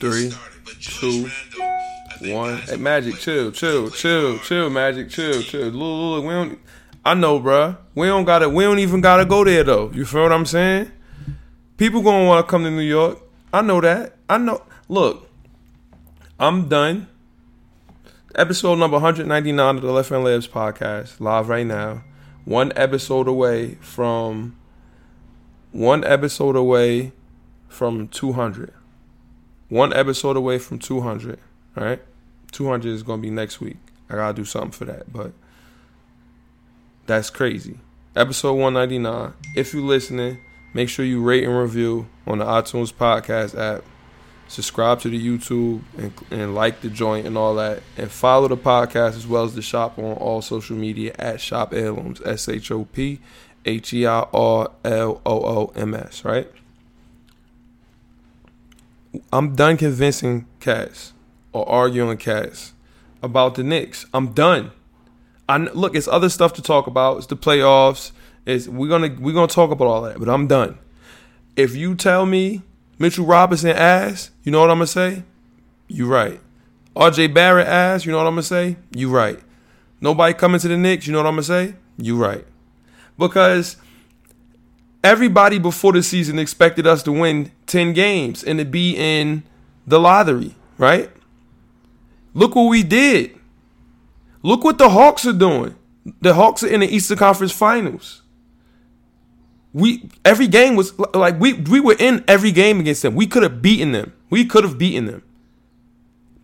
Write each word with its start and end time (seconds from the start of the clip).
three, 0.00 0.32
two, 0.80 1.30
one. 2.32 2.56
Hey, 2.58 2.76
Magic, 2.76 3.16
chill, 3.16 3.52
chill, 3.52 3.90
chill, 3.90 4.38
chill, 4.38 4.70
Magic, 4.70 5.10
chill, 5.10 5.42
chill. 5.42 5.68
Look, 5.68 6.24
we 6.24 6.30
don't. 6.30 6.58
I 7.04 7.14
know, 7.14 7.38
bruh. 7.38 7.76
We 7.94 8.06
don't 8.06 8.24
gotta. 8.24 8.48
We 8.48 8.64
don't 8.64 8.78
even 8.78 9.00
gotta 9.00 9.24
go 9.24 9.44
there 9.44 9.62
though. 9.62 9.90
You 9.92 10.04
feel 10.04 10.22
what 10.22 10.32
I'm 10.32 10.46
saying? 10.46 10.90
People 11.76 12.02
gonna 12.02 12.26
want 12.26 12.46
to 12.46 12.50
come 12.50 12.64
to 12.64 12.70
New 12.70 12.80
York. 12.80 13.20
I 13.52 13.62
know 13.62 13.80
that. 13.80 14.16
I 14.28 14.38
know. 14.38 14.62
Look, 14.88 15.28
I'm 16.38 16.68
done. 16.68 17.06
Episode 18.34 18.76
number 18.76 18.96
199 18.96 19.76
of 19.76 19.82
the 19.82 19.92
Left 19.92 20.08
Hand 20.08 20.24
Layups 20.24 20.48
podcast, 20.48 21.20
live 21.20 21.48
right 21.48 21.66
now. 21.66 22.04
One 22.44 22.72
episode 22.74 23.28
away 23.28 23.74
from. 23.76 24.56
One 25.72 26.02
episode 26.04 26.56
away 26.56 27.12
from 27.68 28.08
200. 28.08 28.72
One 29.70 29.92
episode 29.92 30.36
away 30.36 30.58
from 30.58 30.80
200. 30.80 31.38
All 31.76 31.84
right, 31.84 32.02
200 32.50 32.92
is 32.92 33.04
gonna 33.04 33.22
be 33.22 33.30
next 33.30 33.60
week. 33.60 33.76
I 34.10 34.16
gotta 34.16 34.34
do 34.34 34.44
something 34.44 34.72
for 34.72 34.84
that, 34.86 35.12
but 35.12 35.32
that's 37.06 37.30
crazy. 37.30 37.78
Episode 38.16 38.54
199. 38.54 39.32
If 39.54 39.72
you're 39.72 39.82
listening, 39.84 40.38
make 40.74 40.88
sure 40.88 41.04
you 41.04 41.22
rate 41.22 41.44
and 41.44 41.56
review 41.56 42.08
on 42.26 42.38
the 42.38 42.44
iTunes 42.44 42.92
podcast 42.92 43.56
app. 43.56 43.84
Subscribe 44.48 44.98
to 45.02 45.08
the 45.08 45.24
YouTube 45.24 45.82
and, 45.96 46.12
and 46.32 46.54
like 46.56 46.80
the 46.80 46.90
joint 46.90 47.24
and 47.24 47.38
all 47.38 47.54
that. 47.54 47.84
And 47.96 48.10
follow 48.10 48.48
the 48.48 48.56
podcast 48.56 49.16
as 49.16 49.28
well 49.28 49.44
as 49.44 49.54
the 49.54 49.62
shop 49.62 49.96
on 49.96 50.16
all 50.16 50.42
social 50.42 50.76
media 50.76 51.14
at 51.16 51.40
Shop 51.40 51.72
Heirlooms. 51.72 52.20
S 52.22 52.48
H 52.48 52.72
O 52.72 52.86
P 52.86 53.20
H 53.64 53.92
E 53.92 54.04
I 54.04 54.26
R 54.34 54.72
L 54.84 55.22
O 55.24 55.44
O 55.44 55.72
M 55.76 55.94
S, 55.94 56.24
right? 56.24 56.50
I'm 59.32 59.54
done 59.54 59.76
convincing 59.76 60.46
cats 60.60 61.12
or 61.52 61.68
arguing 61.68 62.16
cats 62.18 62.72
about 63.22 63.54
the 63.54 63.62
Knicks. 63.62 64.06
I'm 64.14 64.32
done. 64.32 64.70
I 65.48 65.56
look, 65.56 65.96
it's 65.96 66.06
other 66.06 66.28
stuff 66.28 66.52
to 66.54 66.62
talk 66.62 66.86
about. 66.86 67.18
It's 67.18 67.26
the 67.26 67.36
playoffs. 67.36 68.12
It's 68.46 68.68
we're 68.68 68.88
gonna 68.88 69.16
we're 69.18 69.34
gonna 69.34 69.48
talk 69.48 69.70
about 69.70 69.86
all 69.86 70.02
that, 70.02 70.18
but 70.18 70.28
I'm 70.28 70.46
done. 70.46 70.78
If 71.56 71.74
you 71.74 71.94
tell 71.94 72.24
me 72.24 72.62
Mitchell 72.98 73.26
Robinson 73.26 73.70
ass, 73.70 74.30
you 74.44 74.52
know 74.52 74.60
what 74.60 74.70
I'm 74.70 74.76
gonna 74.78 74.86
say? 74.86 75.24
You 75.88 76.06
right. 76.06 76.40
RJ 76.94 77.34
Barrett 77.34 77.66
ass, 77.66 78.06
you 78.06 78.12
know 78.12 78.18
what 78.18 78.26
I'm 78.26 78.34
gonna 78.34 78.42
say? 78.42 78.76
You 78.94 79.10
right. 79.10 79.40
Nobody 80.00 80.34
coming 80.34 80.60
to 80.60 80.68
the 80.68 80.76
Knicks, 80.76 81.06
you 81.06 81.12
know 81.12 81.18
what 81.18 81.26
I'm 81.26 81.34
gonna 81.34 81.42
say? 81.42 81.74
You 81.98 82.16
right. 82.16 82.46
Because 83.18 83.76
everybody 85.02 85.58
before 85.58 85.92
the 85.92 86.02
season 86.02 86.38
expected 86.38 86.86
us 86.86 87.02
to 87.04 87.12
win 87.12 87.52
10 87.66 87.92
games 87.92 88.44
and 88.44 88.58
to 88.58 88.64
be 88.64 88.96
in 88.96 89.42
the 89.86 89.98
lottery, 89.98 90.54
right? 90.78 91.10
Look 92.34 92.54
what 92.54 92.68
we 92.68 92.82
did. 92.82 93.38
Look 94.42 94.64
what 94.64 94.78
the 94.78 94.88
Hawks 94.88 95.26
are 95.26 95.32
doing. 95.32 95.74
The 96.20 96.34
Hawks 96.34 96.62
are 96.62 96.68
in 96.68 96.80
the 96.80 96.86
Eastern 96.86 97.18
Conference 97.18 97.52
Finals. 97.52 98.22
We 99.72 100.08
every 100.24 100.48
game 100.48 100.74
was 100.74 100.98
like 101.14 101.38
we 101.38 101.52
we 101.52 101.78
were 101.78 101.94
in 101.98 102.24
every 102.26 102.50
game 102.50 102.80
against 102.80 103.02
them. 103.02 103.14
We 103.14 103.26
could 103.26 103.44
have 103.44 103.62
beaten 103.62 103.92
them. 103.92 104.12
We 104.28 104.44
could 104.44 104.64
have 104.64 104.78
beaten 104.78 105.06
them. 105.06 105.22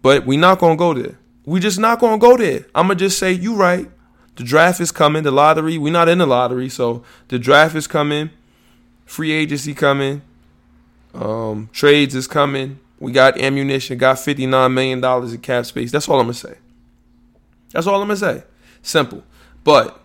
But 0.02 0.26
we 0.26 0.36
not 0.36 0.60
gonna 0.60 0.76
go 0.76 0.94
there. 0.94 1.18
We 1.44 1.58
just 1.58 1.78
not 1.78 1.98
gonna 1.98 2.18
go 2.18 2.36
there. 2.36 2.66
I'ma 2.74 2.94
just 2.94 3.18
say 3.18 3.32
you 3.32 3.56
right. 3.56 3.90
The 4.36 4.44
draft 4.44 4.80
is 4.80 4.92
coming. 4.92 5.24
The 5.24 5.32
lottery. 5.32 5.78
We're 5.78 5.92
not 5.92 6.08
in 6.08 6.18
the 6.18 6.26
lottery, 6.26 6.68
so 6.68 7.02
the 7.28 7.38
draft 7.38 7.74
is 7.74 7.86
coming. 7.86 8.30
Free 9.06 9.32
agency 9.32 9.72
coming. 9.72 10.20
Um, 11.14 11.70
trades 11.72 12.14
is 12.14 12.26
coming. 12.26 12.80
We 12.98 13.12
got 13.12 13.38
ammunition. 13.40 13.96
Got 13.96 14.18
fifty 14.18 14.46
nine 14.46 14.74
million 14.74 15.00
dollars 15.00 15.32
in 15.32 15.40
cap 15.40 15.64
space. 15.64 15.90
That's 15.90 16.08
all 16.08 16.20
I'm 16.20 16.26
gonna 16.26 16.34
say. 16.34 16.58
That's 17.70 17.86
all 17.86 18.02
I'm 18.02 18.08
gonna 18.08 18.16
say. 18.16 18.42
Simple. 18.82 19.22
But 19.64 20.00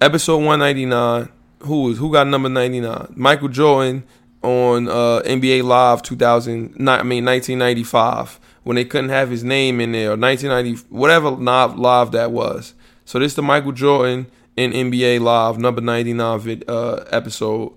episode 0.00 0.38
199, 0.38 1.28
who 1.60 1.90
is 1.90 1.98
who 1.98 2.12
got 2.12 2.26
number 2.26 2.48
99? 2.48 3.12
Michael 3.16 3.48
Jordan 3.48 4.04
on 4.42 4.88
uh, 4.88 5.20
NBA 5.24 5.64
Live 5.64 6.02
2000. 6.02 6.74
I 6.88 7.02
mean 7.02 7.24
1995 7.24 8.40
when 8.62 8.76
they 8.76 8.84
couldn't 8.84 9.10
have 9.10 9.30
his 9.30 9.44
name 9.44 9.80
in 9.80 9.92
there 9.92 10.12
or 10.12 10.16
1990 10.16 10.86
whatever 10.90 11.30
live 11.30 12.12
that 12.12 12.30
was. 12.32 12.74
So 13.04 13.18
this 13.18 13.32
is 13.32 13.36
the 13.36 13.42
Michael 13.42 13.72
Jordan 13.72 14.26
in 14.60 14.90
NBA 14.90 15.20
Live 15.20 15.58
number 15.58 15.80
99 15.80 16.40
vid, 16.40 16.64
uh, 16.68 17.04
episode. 17.10 17.72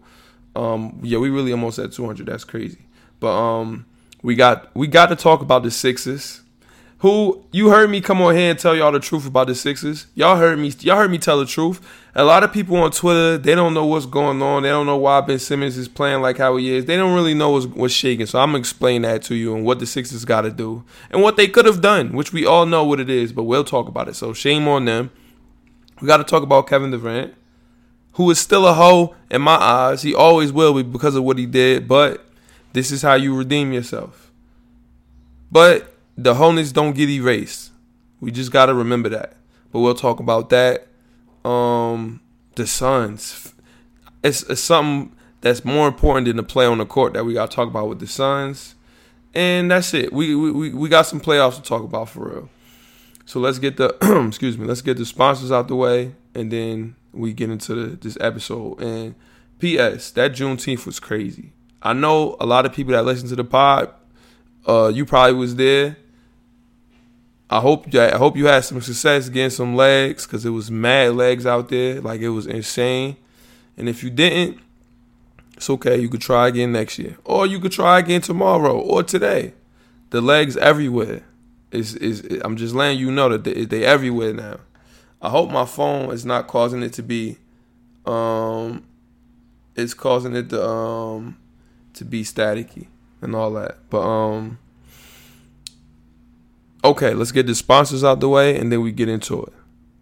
Um, 0.55 0.99
yeah, 1.01 1.17
we 1.17 1.29
really 1.29 1.51
almost 1.51 1.79
at 1.79 1.91
200. 1.91 2.27
That's 2.27 2.43
crazy. 2.43 2.79
But 3.19 3.33
um, 3.35 3.85
we 4.21 4.35
got 4.35 4.75
we 4.75 4.87
got 4.87 5.07
to 5.07 5.15
talk 5.15 5.41
about 5.41 5.63
the 5.63 5.71
Sixers 5.71 6.43
who 7.03 7.43
you 7.51 7.67
heard 7.69 7.89
me 7.89 7.99
come 7.99 8.21
on 8.21 8.33
here 8.33 8.49
and 8.49 8.57
tell 8.57 8.73
y'all 8.73 8.89
the 8.89 8.97
truth 8.97 9.27
about 9.27 9.47
the 9.47 9.53
Sixers. 9.53 10.07
Y'all 10.15 10.37
heard 10.37 10.57
me. 10.57 10.71
Y'all 10.79 10.95
heard 10.95 11.11
me 11.11 11.17
tell 11.17 11.37
the 11.37 11.45
truth. 11.45 11.81
A 12.15 12.23
lot 12.23 12.43
of 12.43 12.53
people 12.53 12.77
on 12.77 12.91
Twitter 12.91 13.37
they 13.37 13.55
don't 13.55 13.73
know 13.73 13.85
what's 13.85 14.05
going 14.05 14.41
on. 14.41 14.63
They 14.63 14.69
don't 14.69 14.85
know 14.85 14.95
why 14.95 15.19
Ben 15.19 15.37
Simmons 15.37 15.77
is 15.77 15.89
playing 15.89 16.21
like 16.21 16.37
how 16.37 16.55
he 16.55 16.73
is. 16.73 16.85
They 16.85 16.95
don't 16.95 17.13
really 17.13 17.33
know 17.33 17.49
what's, 17.49 17.65
what's 17.65 17.93
shaking. 17.93 18.25
So 18.25 18.39
I'm 18.39 18.51
gonna 18.51 18.59
explain 18.59 19.01
that 19.01 19.21
to 19.23 19.35
you 19.35 19.53
and 19.53 19.65
what 19.65 19.79
the 19.79 19.85
Sixers 19.85 20.23
got 20.23 20.41
to 20.41 20.51
do 20.51 20.85
and 21.11 21.21
what 21.21 21.35
they 21.35 21.49
could 21.49 21.65
have 21.65 21.81
done, 21.81 22.13
which 22.13 22.31
we 22.31 22.45
all 22.45 22.65
know 22.65 22.85
what 22.85 23.01
it 23.01 23.09
is. 23.09 23.33
But 23.33 23.43
we'll 23.43 23.65
talk 23.65 23.89
about 23.89 24.07
it. 24.07 24.15
So 24.15 24.31
shame 24.31 24.65
on 24.69 24.85
them. 24.85 25.11
We 26.01 26.07
got 26.07 26.17
to 26.17 26.23
talk 26.23 26.43
about 26.43 26.67
Kevin 26.67 26.91
Durant, 26.91 27.33
who 28.13 28.29
is 28.31 28.39
still 28.39 28.67
a 28.67 28.73
hoe 28.73 29.15
in 29.29 29.41
my 29.41 29.55
eyes. 29.55 30.01
He 30.01 30.13
always 30.13 30.51
will 30.51 30.73
be 30.73 30.83
because 30.83 31.15
of 31.15 31.23
what 31.23 31.37
he 31.37 31.45
did. 31.45 31.87
But 31.87 32.25
this 32.73 32.91
is 32.91 33.01
how 33.01 33.13
you 33.13 33.35
redeem 33.35 33.71
yourself. 33.71 34.31
But 35.51 35.95
the 36.17 36.35
wholeness 36.35 36.71
don't 36.71 36.93
get 36.93 37.09
erased. 37.09 37.71
We 38.19 38.31
just 38.31 38.51
got 38.51 38.67
to 38.67 38.73
remember 38.73 39.09
that. 39.09 39.35
But 39.71 39.79
we'll 39.79 39.95
talk 39.95 40.19
about 40.19 40.49
that. 40.49 40.87
Um, 41.43 42.21
the 42.55 42.67
Suns. 42.67 43.53
It's, 44.23 44.43
it's 44.43 44.61
something 44.61 45.15
that's 45.41 45.65
more 45.65 45.87
important 45.87 46.27
than 46.27 46.37
the 46.37 46.43
play 46.43 46.65
on 46.65 46.77
the 46.77 46.85
court 46.85 47.13
that 47.13 47.25
we 47.25 47.33
got 47.33 47.51
to 47.51 47.55
talk 47.55 47.67
about 47.67 47.89
with 47.89 47.99
the 47.99 48.07
Suns. 48.07 48.75
And 49.33 49.71
that's 49.71 49.93
it. 49.93 50.13
We, 50.13 50.35
we 50.35 50.69
we 50.69 50.89
got 50.89 51.07
some 51.07 51.19
playoffs 51.19 51.55
to 51.55 51.61
talk 51.63 51.83
about 51.83 52.09
for 52.09 52.29
real. 52.29 52.49
So 53.25 53.39
let's 53.39 53.59
get 53.59 53.77
the 53.77 53.95
excuse 54.27 54.57
me. 54.57 54.65
Let's 54.65 54.81
get 54.81 54.97
the 54.97 55.05
sponsors 55.05 55.51
out 55.51 55.67
the 55.67 55.75
way, 55.75 56.15
and 56.35 56.51
then 56.51 56.95
we 57.13 57.33
get 57.33 57.49
into 57.49 57.75
the, 57.75 57.95
this 57.95 58.17
episode. 58.19 58.81
And 58.81 59.15
P.S. 59.59 60.11
That 60.11 60.33
Juneteenth 60.33 60.85
was 60.85 60.99
crazy. 60.99 61.53
I 61.81 61.93
know 61.93 62.35
a 62.39 62.45
lot 62.45 62.65
of 62.65 62.73
people 62.73 62.93
that 62.93 63.03
listen 63.03 63.27
to 63.29 63.35
the 63.35 63.43
pod. 63.43 63.93
Uh, 64.65 64.87
you 64.93 65.05
probably 65.05 65.35
was 65.35 65.55
there. 65.55 65.97
I 67.49 67.59
hope 67.59 67.93
I 67.93 68.17
hope 68.17 68.35
you 68.35 68.47
had 68.47 68.63
some 68.63 68.81
success 68.81 69.29
getting 69.29 69.49
some 69.49 69.75
legs 69.75 70.25
because 70.25 70.45
it 70.45 70.49
was 70.49 70.71
mad 70.71 71.15
legs 71.15 71.45
out 71.45 71.69
there, 71.69 72.01
like 72.01 72.21
it 72.21 72.29
was 72.29 72.47
insane. 72.47 73.17
And 73.77 73.87
if 73.89 74.03
you 74.03 74.09
didn't, 74.09 74.59
it's 75.55 75.69
okay. 75.69 75.97
You 75.97 76.09
could 76.09 76.21
try 76.21 76.47
again 76.47 76.71
next 76.71 76.97
year, 76.97 77.17
or 77.25 77.45
you 77.45 77.59
could 77.59 77.71
try 77.71 77.99
again 77.99 78.21
tomorrow 78.21 78.79
or 78.79 79.03
today. 79.03 79.53
The 80.09 80.21
legs 80.21 80.57
everywhere. 80.57 81.23
Is 81.73 81.95
is 81.95 82.21
I'm 82.43 82.55
just 82.55 82.75
letting 82.75 82.99
you 82.99 83.11
know 83.11 83.29
that 83.29 83.43
they 83.43 83.65
they 83.65 83.83
everywhere 83.83 84.33
now. 84.33 84.57
I 85.21 85.29
hope 85.29 85.49
my 85.49 85.65
phone 85.65 86.11
is 86.11 86.25
not 86.25 86.47
causing 86.47 86.83
it 86.83 86.93
to 86.93 87.03
be, 87.03 87.37
um, 88.05 88.85
it's 89.75 89.93
causing 89.93 90.35
it 90.35 90.49
to 90.49 90.63
um 90.65 91.37
to 91.93 92.05
be 92.05 92.23
staticky 92.23 92.87
and 93.21 93.35
all 93.35 93.51
that. 93.53 93.77
But 93.89 94.01
um 94.01 94.59
Okay, 96.85 97.13
let's 97.13 97.31
get 97.31 97.47
the 97.47 97.55
sponsors 97.55 98.03
out 98.03 98.19
the 98.19 98.27
way 98.27 98.59
and 98.59 98.69
then 98.69 98.81
we 98.81 98.91
get 98.91 99.07
into 99.07 99.49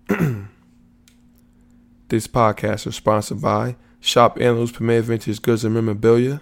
it. 0.10 0.18
this 2.08 2.26
podcast 2.26 2.88
is 2.88 2.96
sponsored 2.96 3.40
by 3.40 3.76
Shop 4.00 4.40
Heirlooms 4.42 4.72
Premier 4.72 5.04
Vintage 5.04 5.44
Goods 5.44 5.64
and 5.64 5.76
Memorabilia. 5.76 6.42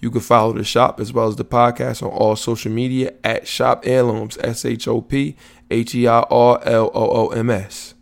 You 0.00 0.10
can 0.10 0.20
follow 0.20 0.52
the 0.52 0.64
shop 0.64 1.00
as 1.00 1.12
well 1.12 1.28
as 1.28 1.36
the 1.36 1.44
podcast 1.44 2.02
on 2.02 2.10
all 2.10 2.36
social 2.36 2.72
media 2.72 3.14
at 3.24 3.46
Shop 3.46 3.82
Heirlooms, 3.86 4.38
S 4.38 4.64
H 4.64 4.88
O 4.88 5.00
P 5.00 5.36
H 5.70 5.94
E 5.94 6.06
I 6.06 6.20
R 6.30 6.60
L 6.64 6.90
O 6.94 7.10
O 7.10 7.28
M 7.28 7.50
S. 7.50 7.94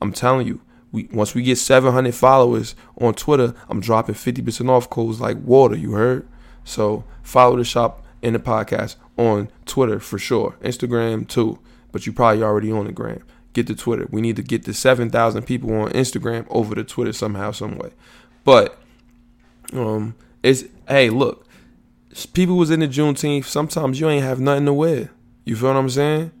I'm 0.00 0.12
telling 0.12 0.46
you, 0.46 0.60
we 0.90 1.08
once 1.12 1.34
we 1.34 1.42
get 1.42 1.58
700 1.58 2.14
followers 2.14 2.74
on 3.00 3.14
Twitter, 3.14 3.54
I'm 3.68 3.80
dropping 3.80 4.14
50% 4.14 4.68
off 4.68 4.90
codes 4.90 5.20
like 5.20 5.38
water, 5.38 5.76
you 5.76 5.92
heard? 5.92 6.28
So 6.64 7.04
follow 7.22 7.56
the 7.56 7.64
shop 7.64 8.04
and 8.22 8.34
the 8.34 8.38
podcast 8.38 8.96
on 9.16 9.48
Twitter 9.66 9.98
for 10.00 10.18
sure, 10.18 10.56
Instagram 10.62 11.26
too. 11.26 11.58
But 11.90 12.06
you 12.06 12.12
probably 12.12 12.42
already 12.42 12.72
on 12.72 12.86
the 12.86 12.92
gram. 12.92 13.22
Get 13.52 13.66
to 13.66 13.74
Twitter. 13.74 14.06
We 14.10 14.20
need 14.22 14.36
to 14.36 14.42
get 14.42 14.64
the 14.64 14.72
seven 14.72 15.10
thousand 15.10 15.42
people 15.42 15.72
on 15.74 15.90
Instagram 15.92 16.46
over 16.48 16.74
to 16.74 16.84
Twitter 16.84 17.12
somehow, 17.12 17.50
some 17.50 17.76
way. 17.76 17.90
But 18.44 18.78
um, 19.72 20.14
it's 20.42 20.64
hey, 20.88 21.10
look, 21.10 21.46
people 22.32 22.56
was 22.56 22.70
in 22.70 22.80
the 22.80 22.88
Juneteenth. 22.88 23.44
Sometimes 23.44 24.00
you 24.00 24.08
ain't 24.08 24.24
have 24.24 24.40
nothing 24.40 24.66
to 24.66 24.72
wear. 24.72 25.10
You 25.44 25.56
feel 25.56 25.68
what 25.68 25.76
I'm 25.76 25.90
saying? 25.90 26.32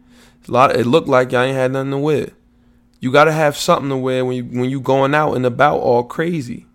A 0.48 0.50
lot. 0.50 0.76
It 0.76 0.86
looked 0.86 1.08
like 1.08 1.32
y'all 1.32 1.42
ain't 1.42 1.56
had 1.56 1.72
nothing 1.72 1.92
to 1.92 1.98
wear. 1.98 2.30
You 3.00 3.10
gotta 3.10 3.32
have 3.32 3.56
something 3.56 3.88
to 3.88 3.96
wear 3.96 4.24
when 4.24 4.36
you 4.36 4.44
when 4.44 4.70
you 4.70 4.80
going 4.80 5.14
out 5.14 5.34
and 5.34 5.46
about 5.46 5.78
all 5.78 6.04
crazy. 6.04 6.66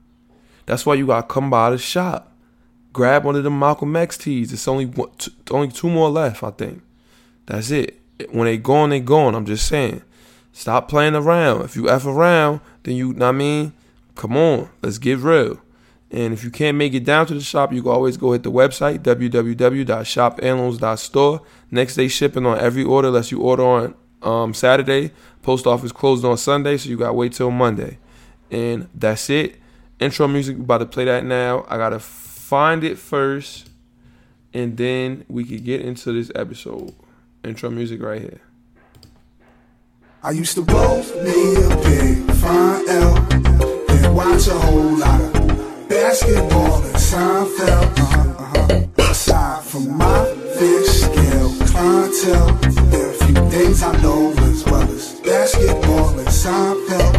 That's 0.66 0.86
why 0.86 0.96
you 0.96 1.08
gotta 1.08 1.28
come 1.28 1.50
by 1.50 1.70
the 1.70 1.78
shop. 1.78 2.34
grab 2.92 3.24
one 3.24 3.36
of 3.36 3.44
them 3.44 3.60
Malcolm 3.60 3.96
X 3.96 4.18
tees. 4.18 4.52
It's 4.52 4.68
only 4.68 4.86
one, 4.86 5.12
t- 5.18 5.32
only 5.52 5.70
two 5.70 5.90
more 5.90 6.10
left, 6.10 6.44
I 6.44 6.52
think. 6.52 6.82
That's 7.46 7.72
it. 7.72 8.00
When 8.32 8.46
they 8.46 8.58
gone, 8.58 8.90
they 8.90 9.00
gone. 9.00 9.36
I'm 9.36 9.46
just 9.46 9.68
saying. 9.68 10.02
Stop 10.52 10.90
playing 10.90 11.16
around. 11.16 11.62
If 11.62 11.76
you 11.76 11.88
F 11.90 12.06
around, 12.06 12.62
then 12.84 12.96
you, 12.96 13.14
know 13.14 13.28
what 13.28 13.36
I 13.36 13.38
mean, 13.38 13.74
come 14.16 14.36
on, 14.36 14.70
let's 14.82 14.98
get 14.98 15.20
real. 15.20 15.62
And 16.10 16.34
if 16.34 16.42
you 16.44 16.50
can't 16.52 16.78
make 16.78 16.94
it 16.94 17.04
down 17.04 17.26
to 17.28 17.34
the 17.34 17.42
shop, 17.42 17.74
you 17.74 17.82
can 17.82 17.92
always 17.92 18.16
go 18.16 18.32
hit 18.32 18.44
the 18.44 18.52
website, 18.52 19.00
www.shopheirlooms.store. 19.00 21.42
Next 21.70 21.96
day 21.96 22.08
shipping 22.08 22.46
on 22.46 22.58
every 22.60 22.84
order, 22.84 23.10
unless 23.10 23.30
you 23.32 23.42
order 23.42 23.64
on 23.64 23.94
um, 24.22 24.54
Saturday. 24.54 25.12
Post 25.42 25.68
office 25.68 25.92
closed 25.92 26.24
on 26.24 26.38
Sunday, 26.38 26.78
so 26.78 26.88
you 26.90 26.98
got 26.98 27.08
to 27.08 27.14
wait 27.14 27.34
till 27.34 27.52
Monday. 27.52 27.98
And 28.50 28.88
that's 28.96 29.30
it. 29.30 29.60
Intro 30.00 30.28
music, 30.28 30.58
about 30.58 30.78
to 30.78 30.86
play 30.86 31.04
that 31.06 31.26
now. 31.26 31.66
I 31.68 31.78
got 31.78 31.90
to 31.90 32.00
find 32.00 32.84
it 32.84 32.98
first, 32.98 33.70
and 34.54 34.78
then 34.78 35.26
we 35.28 35.44
could 35.44 35.66
get 35.66 35.82
into 35.82 36.14
this 36.14 36.32
episode. 36.36 36.96
Intro 37.44 37.70
music 37.70 38.02
right 38.02 38.22
here. 38.22 38.42
I 40.24 40.32
used 40.32 40.56
to 40.56 40.62
roll 40.62 41.04
me 41.24 41.56
a 41.56 41.70
big 41.84 42.32
fine 42.36 42.90
L 42.90 43.18
and 43.90 44.16
watch 44.16 44.48
a 44.48 44.54
whole 44.54 44.98
lot 44.98 45.22
of 45.22 45.37
basketball 46.08 46.84
and 46.84 46.96
Seinfeld. 46.96 48.00
Uh-huh, 48.00 48.44
uh-huh. 48.44 49.12
Aside 49.12 49.64
from 49.66 49.98
my 49.98 50.24
fish 50.58 50.88
scale 51.04 51.50
clientele, 51.68 52.54
there 52.92 53.08
are 53.08 53.12
a 53.12 53.26
few 53.26 53.50
things 53.50 53.84
I 53.84 53.92
know 54.02 54.32
as 54.32 54.64
well 54.66 54.90
as 54.90 55.20
basketball 55.20 56.18
and 56.18 56.30
Seinfeld. 56.30 57.16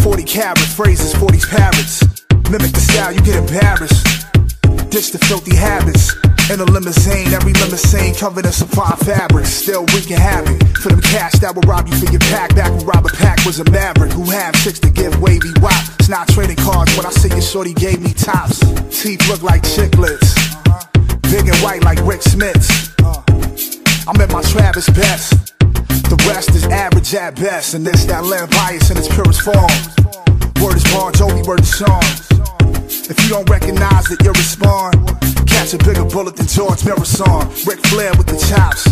40 0.00 0.24
carats, 0.24 0.74
phrases, 0.74 1.14
40 1.14 1.40
parrots. 1.40 2.04
Mimic 2.50 2.72
the 2.72 2.80
style, 2.80 3.12
you 3.12 3.20
get 3.20 3.36
embarrassed. 3.36 4.21
Ditch 4.92 5.10
the 5.10 5.16
filthy 5.24 5.56
habits. 5.56 6.12
In 6.52 6.60
a 6.60 6.68
limousine, 6.68 7.32
every 7.32 7.54
limousine 7.54 8.14
covered 8.14 8.44
in 8.44 8.52
supply 8.52 8.94
fabrics. 9.00 9.48
Still 9.48 9.86
wreaking 9.96 10.20
havoc 10.20 10.60
for 10.76 10.90
them 10.90 11.00
cash 11.00 11.32
that 11.40 11.56
will 11.56 11.64
rob 11.64 11.88
you 11.88 11.96
for 11.96 12.12
your 12.12 12.20
pack. 12.28 12.54
Back 12.54 12.76
when 12.76 12.84
Robert 12.84 13.14
Pack 13.14 13.42
was 13.46 13.58
a 13.58 13.64
maverick 13.70 14.12
who 14.12 14.28
had 14.28 14.52
chicks 14.52 14.78
to 14.80 14.90
give 14.90 15.16
wavy 15.18 15.48
wop. 15.64 15.72
It's 15.98 16.10
not 16.10 16.28
trading 16.28 16.60
cards 16.60 16.94
when 16.94 17.06
I 17.06 17.10
see 17.10 17.32
your 17.32 17.40
shorty 17.40 17.72
gave 17.72 18.04
me 18.04 18.12
tops. 18.12 18.60
Teeth 18.92 19.26
look 19.32 19.40
like 19.40 19.62
chiclets. 19.62 20.36
Big 21.32 21.48
and 21.48 21.56
white 21.64 21.80
like 21.84 21.96
Rik 22.04 22.20
Smits. 22.20 22.92
I'm 24.04 24.20
at 24.20 24.28
my 24.28 24.42
Travis 24.42 24.90
best. 24.90 25.56
The 26.12 26.20
rest 26.28 26.50
is 26.50 26.64
average 26.68 27.14
at 27.14 27.36
best, 27.36 27.72
and 27.72 27.86
this 27.86 28.04
that 28.04 28.26
Len 28.26 28.44
Bias 28.50 28.90
in 28.90 28.98
its 28.98 29.08
purest 29.08 29.40
form. 29.40 29.72
Word 30.60 30.76
is 30.76 30.84
Bon 30.92 31.12
Jovi, 31.12 31.46
word 31.46 31.60
is 31.60 31.70
Sean. 31.76 32.02
If 32.84 33.22
you 33.22 33.28
don't 33.30 33.48
recognize 33.48 34.10
it, 34.10 34.22
you'll 34.22 34.34
respond. 34.34 34.94
Catch 35.46 35.74
a 35.74 35.78
bigger 35.78 36.04
bullet 36.04 36.36
than 36.36 36.46
George 36.46 36.80
Muresan. 36.80 37.66
Ric 37.66 37.78
Flair 37.86 38.12
with 38.16 38.26
the 38.26 38.38
chops. 38.48 38.86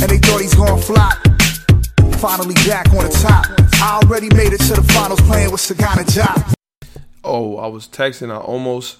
And 0.00 0.10
they 0.10 0.18
thought 0.18 0.40
he's 0.40 0.54
gonna 0.54 0.80
flop. 0.80 1.18
Finally 2.18 2.54
back 2.66 2.88
on 2.90 3.04
the 3.04 3.18
top. 3.22 3.46
I 3.80 4.00
already 4.02 4.28
made 4.34 4.52
it 4.52 4.60
to 4.62 4.74
the 4.74 4.82
finals 4.92 5.20
playing 5.22 5.50
with 5.52 5.60
Sagana 5.60 6.04
Job. 6.12 6.54
Oh, 7.22 7.56
I 7.58 7.66
was 7.66 7.86
texting. 7.86 8.30
I 8.30 8.38
almost, 8.38 8.98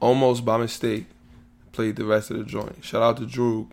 almost 0.00 0.44
by 0.44 0.56
mistake, 0.56 1.06
played 1.72 1.96
the 1.96 2.04
rest 2.04 2.30
of 2.30 2.38
the 2.38 2.44
joint. 2.44 2.84
Shout 2.84 3.02
out 3.02 3.16
to 3.18 3.26
Drew. 3.26 3.68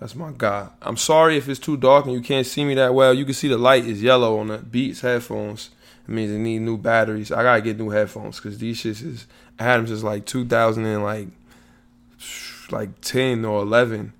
That's 0.00 0.14
my 0.14 0.32
guy. 0.36 0.68
I'm 0.82 0.96
sorry 0.96 1.36
if 1.36 1.48
it's 1.48 1.60
too 1.60 1.76
dark 1.76 2.04
and 2.04 2.14
you 2.14 2.20
can't 2.20 2.46
see 2.46 2.64
me 2.64 2.74
that 2.74 2.94
well. 2.94 3.14
You 3.14 3.24
can 3.24 3.34
see 3.34 3.48
the 3.48 3.56
light 3.56 3.84
is 3.84 4.02
yellow 4.02 4.38
on 4.38 4.48
the 4.48 4.58
Beats 4.58 5.00
headphones. 5.00 5.70
It 6.06 6.10
means 6.10 6.30
they 6.30 6.38
need 6.38 6.60
new 6.60 6.76
batteries. 6.76 7.32
I 7.32 7.42
gotta 7.42 7.62
get 7.62 7.78
new 7.78 7.90
headphones 7.90 8.36
because 8.36 8.58
these 8.58 8.82
shits 8.82 9.02
is 9.02 9.26
I 9.58 9.76
them 9.76 9.86
since 9.86 10.02
like 10.02 10.26
2000 10.26 10.84
and 10.84 11.02
like 11.02 11.28
like 12.70 13.00
10 13.00 13.44
or 13.44 13.62
11. 13.62 14.12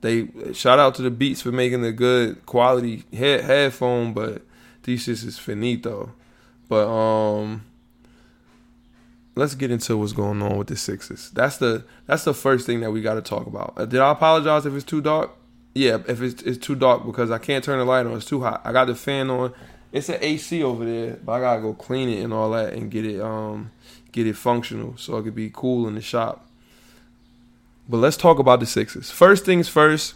They 0.00 0.28
shout 0.52 0.78
out 0.78 0.94
to 0.96 1.02
the 1.02 1.10
Beats 1.10 1.42
for 1.42 1.52
making 1.52 1.84
a 1.84 1.92
good 1.92 2.46
quality 2.46 3.04
head, 3.12 3.42
headphone, 3.44 4.12
but 4.12 4.42
these 4.84 5.06
shits 5.06 5.24
is 5.24 5.38
finito. 5.38 6.12
But 6.68 6.86
um, 6.86 7.64
let's 9.34 9.54
get 9.54 9.70
into 9.70 9.96
what's 9.96 10.12
going 10.12 10.40
on 10.42 10.56
with 10.58 10.68
the 10.68 10.76
Sixers. 10.76 11.30
That's 11.30 11.56
the 11.56 11.84
that's 12.06 12.24
the 12.24 12.34
first 12.34 12.66
thing 12.66 12.80
that 12.80 12.92
we 12.92 13.00
got 13.00 13.14
to 13.14 13.22
talk 13.22 13.46
about. 13.46 13.74
Uh, 13.76 13.86
did 13.86 14.00
I 14.00 14.12
apologize 14.12 14.66
if 14.66 14.74
it's 14.74 14.84
too 14.84 15.00
dark? 15.00 15.30
Yeah, 15.74 15.98
if 16.06 16.20
it's, 16.20 16.42
it's 16.42 16.58
too 16.58 16.74
dark 16.74 17.06
because 17.06 17.30
I 17.30 17.38
can't 17.38 17.62
turn 17.62 17.78
the 17.78 17.84
light 17.84 18.06
on. 18.06 18.16
It's 18.16 18.26
too 18.26 18.40
hot. 18.40 18.62
I 18.64 18.72
got 18.72 18.86
the 18.86 18.94
fan 18.94 19.30
on. 19.30 19.52
It's 19.90 20.08
an 20.08 20.18
AC 20.20 20.62
over 20.62 20.84
there, 20.84 21.18
but 21.24 21.32
I 21.32 21.40
gotta 21.40 21.62
go 21.62 21.72
clean 21.72 22.08
it 22.08 22.22
and 22.22 22.32
all 22.32 22.50
that 22.50 22.74
and 22.74 22.90
get 22.90 23.04
it 23.04 23.20
um 23.20 23.70
get 24.12 24.26
it 24.26 24.36
functional 24.36 24.96
so 24.96 25.16
it 25.16 25.22
could 25.22 25.34
be 25.34 25.50
cool 25.52 25.88
in 25.88 25.94
the 25.94 26.00
shop. 26.00 26.46
But 27.88 27.98
let's 27.98 28.16
talk 28.16 28.38
about 28.38 28.60
the 28.60 28.66
Sixers. 28.66 29.10
First 29.10 29.44
things 29.44 29.68
first. 29.68 30.14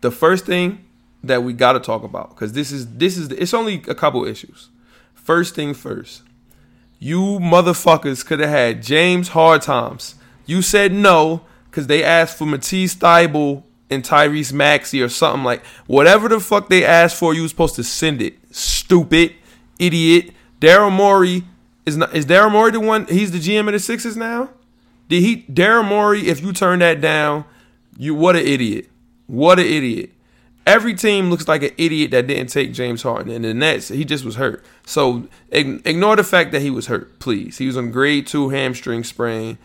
The 0.00 0.12
first 0.12 0.46
thing 0.46 0.84
that 1.24 1.42
we 1.42 1.52
got 1.52 1.72
to 1.72 1.80
talk 1.80 2.04
about 2.04 2.30
because 2.30 2.52
this 2.52 2.70
is 2.70 2.86
this 2.96 3.16
is 3.16 3.28
the, 3.28 3.42
it's 3.42 3.54
only 3.54 3.82
a 3.88 3.94
couple 3.94 4.24
issues. 4.24 4.68
First 5.14 5.54
thing 5.54 5.74
first. 5.74 6.22
You 7.00 7.38
motherfuckers 7.40 8.24
could 8.24 8.40
have 8.40 8.50
had 8.50 8.82
James 8.82 9.28
Hard 9.28 9.62
Times. 9.62 10.14
You 10.46 10.62
said 10.62 10.92
no 10.92 11.42
because 11.70 11.86
they 11.86 12.02
asked 12.02 12.38
for 12.38 12.46
Matisse 12.46 12.94
Thybulle 12.94 13.62
and 13.90 14.02
Tyrese 14.02 14.52
Maxey 14.52 15.02
or 15.02 15.08
something 15.08 15.44
like 15.44 15.64
whatever 15.86 16.28
the 16.28 16.40
fuck 16.40 16.68
they 16.68 16.84
asked 16.84 17.16
for. 17.16 17.34
You 17.34 17.42
was 17.42 17.50
supposed 17.50 17.76
to 17.76 17.84
send 17.84 18.22
it. 18.22 18.34
Stupid 18.50 19.34
idiot. 19.78 20.32
Daryl 20.60 20.92
Morey 20.92 21.44
is 21.86 21.96
not. 21.96 22.14
Is 22.14 22.26
Daryl 22.26 22.52
Morey 22.52 22.72
the 22.72 22.80
one? 22.80 23.06
He's 23.06 23.30
the 23.30 23.38
GM 23.38 23.66
of 23.66 23.72
the 23.72 23.78
Sixers 23.78 24.16
now. 24.16 24.50
Did 25.08 25.22
he 25.22 25.42
Daryl 25.42 25.86
Morey? 25.86 26.28
If 26.28 26.42
you 26.42 26.52
turn 26.52 26.80
that 26.80 27.00
down, 27.00 27.44
you 27.96 28.14
what 28.14 28.36
an 28.36 28.46
idiot. 28.46 28.88
What 29.26 29.58
an 29.58 29.66
idiot. 29.66 30.10
Every 30.66 30.94
team 30.94 31.30
looks 31.30 31.48
like 31.48 31.62
an 31.62 31.70
idiot 31.78 32.10
that 32.10 32.26
didn't 32.26 32.48
take 32.48 32.74
James 32.74 33.02
Harden, 33.02 33.32
and 33.32 33.42
the 33.42 33.54
Nets 33.54 33.88
he 33.88 34.04
just 34.04 34.24
was 34.24 34.36
hurt. 34.36 34.62
So 34.84 35.26
ignore 35.50 36.16
the 36.16 36.24
fact 36.24 36.52
that 36.52 36.60
he 36.60 36.70
was 36.70 36.88
hurt, 36.88 37.18
please. 37.20 37.56
He 37.56 37.66
was 37.66 37.76
on 37.76 37.90
grade 37.90 38.26
two 38.26 38.50
hamstring 38.50 39.02
sprain. 39.02 39.56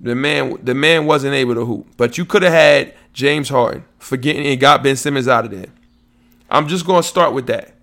The 0.00 0.14
man, 0.14 0.58
the 0.62 0.74
man 0.74 1.06
wasn't 1.06 1.34
able 1.34 1.54
to 1.54 1.64
hoop. 1.64 1.88
But 1.96 2.18
you 2.18 2.24
could 2.24 2.42
have 2.42 2.52
had 2.52 2.94
James 3.18 3.48
Harden, 3.48 3.84
forgetting 3.98 4.46
and 4.46 4.60
got 4.60 4.84
Ben 4.84 4.94
Simmons 4.94 5.26
out 5.26 5.44
of 5.44 5.50
there. 5.50 5.66
I'm 6.48 6.68
just 6.68 6.86
going 6.86 7.02
to 7.02 7.08
start 7.08 7.34
with 7.34 7.48
that, 7.48 7.74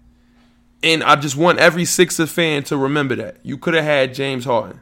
and 0.82 1.04
I 1.04 1.18
just 1.18 1.36
want 1.36 1.60
every 1.60 1.84
Sixer 1.84 2.26
fan 2.26 2.64
to 2.64 2.78
remember 2.78 3.18
that 3.18 3.36
you 3.44 3.58
could 3.58 3.74
have 3.74 3.84
had 3.84 4.14
James 4.14 4.46
Harden. 4.46 4.80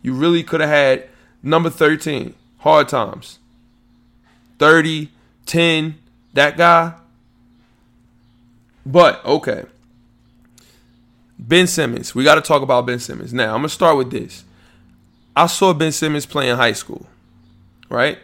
You 0.00 0.14
really 0.14 0.42
could 0.42 0.62
have 0.62 0.70
had 0.70 1.06
number 1.42 1.68
13, 1.68 2.34
Hard 2.60 2.88
Times. 2.88 3.40
30, 4.58 5.10
10, 5.44 5.98
that 6.32 6.56
guy. 6.56 6.94
But 8.86 9.22
okay. 9.26 9.64
Ben 11.38 11.66
Simmons. 11.66 12.14
We 12.14 12.24
got 12.24 12.36
to 12.36 12.40
talk 12.40 12.62
about 12.62 12.86
Ben 12.86 13.00
Simmons. 13.00 13.34
Now, 13.34 13.48
I'm 13.52 13.60
going 13.60 13.64
to 13.64 13.68
start 13.68 13.98
with 13.98 14.10
this. 14.10 14.44
I 15.36 15.46
saw 15.46 15.74
Ben 15.74 15.92
Simmons 15.92 16.24
play 16.24 16.48
in 16.48 16.56
high 16.56 16.72
school, 16.72 17.06
right? 17.90 18.18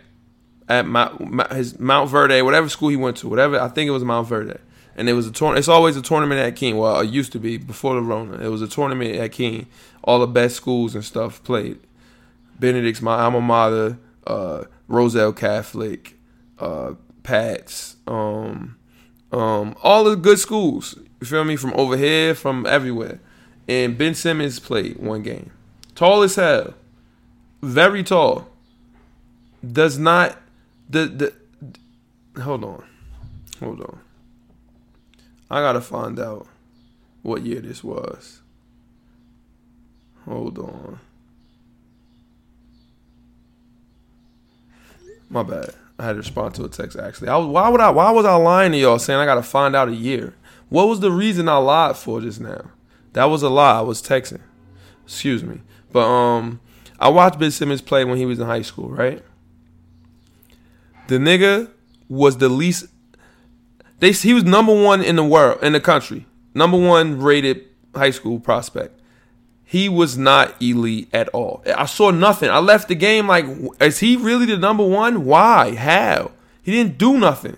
At 0.69 0.87
Mount, 0.87 1.53
his 1.53 1.75
Montverde, 1.75 2.45
whatever 2.45 2.69
school 2.69 2.89
he 2.89 2.97
went 2.97 3.19
to, 3.19 3.29
whatever. 3.29 3.61
I 3.61 3.69
think 3.69 3.89
it 3.89 3.93
was 3.93 4.03
Montverde. 4.03 4.59
And 4.97 5.09
it 5.09 5.13
was 5.13 5.27
a 5.27 5.31
tournament. 5.31 5.59
It's 5.59 5.69
always 5.69 5.97
a 5.97 6.03
tournament 6.03 6.41
at 6.41 6.57
King. 6.57 6.79
Well, 6.79 7.01
it 7.01 7.11
used 7.11 7.31
to 7.33 7.39
be 7.39 7.59
before 7.59 7.95
the 7.95 8.01
Rona. 8.01 8.39
It 8.45 8.49
was 8.49 8.63
a 8.63 8.69
tournament 8.69 9.15
at 9.17 9.31
King. 9.33 9.67
All 10.03 10.19
the 10.19 10.27
best 10.27 10.57
schools 10.57 10.95
and 10.95 11.05
stuff 11.05 11.45
played. 11.45 11.79
Benedict's 12.59 13.03
my 13.03 13.21
alma 13.21 13.41
mater. 13.41 13.99
Uh, 14.27 14.65
Roselle 14.89 15.33
Catholic, 15.33 16.17
uh, 16.59 16.95
Pats, 17.23 17.97
um, 18.07 18.77
um, 19.33 19.77
all 19.83 20.05
the 20.05 20.17
good 20.17 20.39
schools. 20.39 20.97
You 21.21 21.27
feel 21.27 21.45
me? 21.45 21.57
From 21.57 21.73
over 21.75 21.97
here, 21.97 22.35
from 22.35 22.67
everywhere. 22.67 23.21
And 23.69 23.99
Ben 23.99 24.15
Simmons 24.15 24.61
played 24.61 24.99
one 24.99 25.23
game. 25.23 25.51
Tall 25.95 26.23
as 26.23 26.37
hell. 26.37 26.75
Very 27.63 28.05
tall. 28.05 28.49
Does 29.67 29.99
not 29.99 30.39
the 30.89 31.33
the 32.35 32.43
hold 32.43 32.65
on. 32.65 32.85
Hold 33.61 33.81
on. 33.81 34.01
I 35.51 35.61
gotta 35.61 35.81
find 35.81 36.19
out 36.19 36.47
what 37.23 37.43
year 37.43 37.61
this 37.61 37.83
was. 37.83 38.41
Hold 40.25 40.59
on. 40.59 40.99
My 45.29 45.43
bad. 45.43 45.71
I 45.99 46.05
had 46.05 46.13
to 46.13 46.19
respond 46.19 46.55
to 46.57 46.65
a 46.65 46.69
text 46.69 46.99
actually. 46.99 47.29
I 47.29 47.37
was, 47.37 47.47
why 47.47 47.69
would 47.69 47.81
I 47.81 47.91
why 47.91 48.11
was 48.11 48.27
I 48.27 48.35
lying 48.35 48.73
to 48.73 48.79
y'all 48.79 48.99
saying 48.99 49.19
I 49.19 49.25
gotta 49.25 49.43
find 49.43 49.75
out 49.75 49.89
a 49.89 49.95
year? 49.95 50.35
What 50.69 50.89
was 50.89 51.01
the 51.01 51.11
reason 51.11 51.49
I 51.49 51.57
lied 51.57 51.97
for 51.97 52.21
just 52.21 52.41
now? 52.41 52.71
That 53.13 53.25
was 53.27 53.43
a 53.43 53.49
lie. 53.49 53.79
I 53.79 53.83
was 53.83 54.03
texting. 54.03 54.43
Excuse 55.05 55.43
me. 55.43 55.61
But 55.93 56.07
um 56.07 56.61
I 56.99 57.09
watched 57.09 57.39
Ben 57.39 57.51
Simmons 57.51 57.81
play 57.81 58.05
when 58.05 58.19
he 58.19 58.27
was 58.27 58.39
in 58.39 58.47
high 58.47 58.63
school, 58.63 58.89
right? 58.89 59.25
The 61.09 61.19
nigga 61.19 61.71
was 62.09 62.39
the 62.39 62.49
least 62.49 62.87
they 63.99 64.13
he 64.13 64.35
was 64.35 64.45
number 64.45 64.75
one 64.75 65.03
in 65.03 65.17
the 65.17 65.25
world 65.25 65.63
in 65.63 65.73
the 65.73 65.81
country. 65.81 66.27
Number 66.55 66.79
one 66.79 67.21
rated 67.21 67.65
high 67.95 68.11
school 68.11 68.41
prospect. 68.41 69.01
he 69.69 69.89
was 69.89 70.17
not 70.17 70.55
elite 70.63 71.09
at 71.13 71.29
all. 71.31 71.63
I 71.77 71.87
saw 71.87 72.13
nothing. 72.13 72.49
I 72.49 72.61
left 72.61 72.87
the 72.89 72.95
game 72.95 73.27
like, 73.27 73.45
is 73.81 73.99
he 73.99 74.17
really 74.17 74.47
the 74.47 74.57
number 74.57 74.87
one? 74.87 75.25
Why? 75.25 75.75
How? 75.75 76.31
He 76.63 76.71
didn't 76.71 76.99
do 76.99 77.19
nothing. 77.19 77.57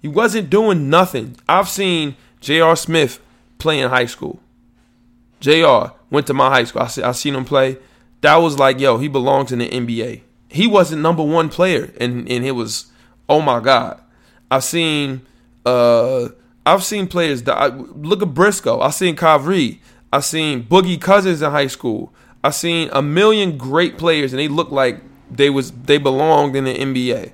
He 0.00 0.06
wasn't 0.06 0.50
doing 0.50 0.88
nothing. 0.88 1.36
I've 1.48 1.68
seen 1.68 2.14
J.R. 2.40 2.76
Smith 2.76 3.20
play 3.58 3.80
in 3.80 3.90
high 3.90 4.06
school. 4.06 4.40
J.R. 5.40 5.94
went 6.10 6.28
to 6.28 6.34
my 6.34 6.48
high 6.48 6.64
school. 6.64 6.82
I, 6.82 6.86
see, 6.86 7.02
I 7.02 7.10
seen 7.10 7.34
him 7.34 7.44
play. 7.44 7.78
That 8.20 8.36
was 8.36 8.56
like, 8.56 8.78
yo, 8.78 8.98
he 8.98 9.08
belongs 9.08 9.50
in 9.50 9.58
the 9.58 9.68
NBA. 9.68 10.22
He 10.48 10.66
wasn't 10.66 11.02
number 11.02 11.22
one 11.22 11.48
player, 11.48 11.92
and 12.00 12.28
and 12.28 12.44
it 12.44 12.52
was, 12.52 12.86
oh 13.28 13.40
my 13.40 13.60
god. 13.60 14.00
I've 14.50 14.64
seen, 14.64 15.26
uh, 15.66 16.28
I've 16.64 16.82
seen 16.82 17.06
players. 17.06 17.42
That, 17.42 17.96
look 17.98 18.22
at 18.22 18.32
Briscoe. 18.32 18.80
I've 18.80 18.94
seen 18.94 19.14
Kyrie. 19.14 19.82
I've 20.12 20.24
seen 20.24 20.62
Boogie 20.62 21.00
Cousins 21.00 21.42
in 21.42 21.50
high 21.50 21.66
school. 21.66 22.12
I've 22.42 22.54
seen 22.54 22.88
a 22.92 23.02
million 23.02 23.58
great 23.58 23.98
players, 23.98 24.32
and 24.32 24.40
they 24.40 24.48
looked 24.48 24.72
like 24.72 25.02
they 25.30 25.50
was 25.50 25.72
they 25.72 25.98
belonged 25.98 26.56
in 26.56 26.64
the 26.64 26.74
NBA. 26.74 27.32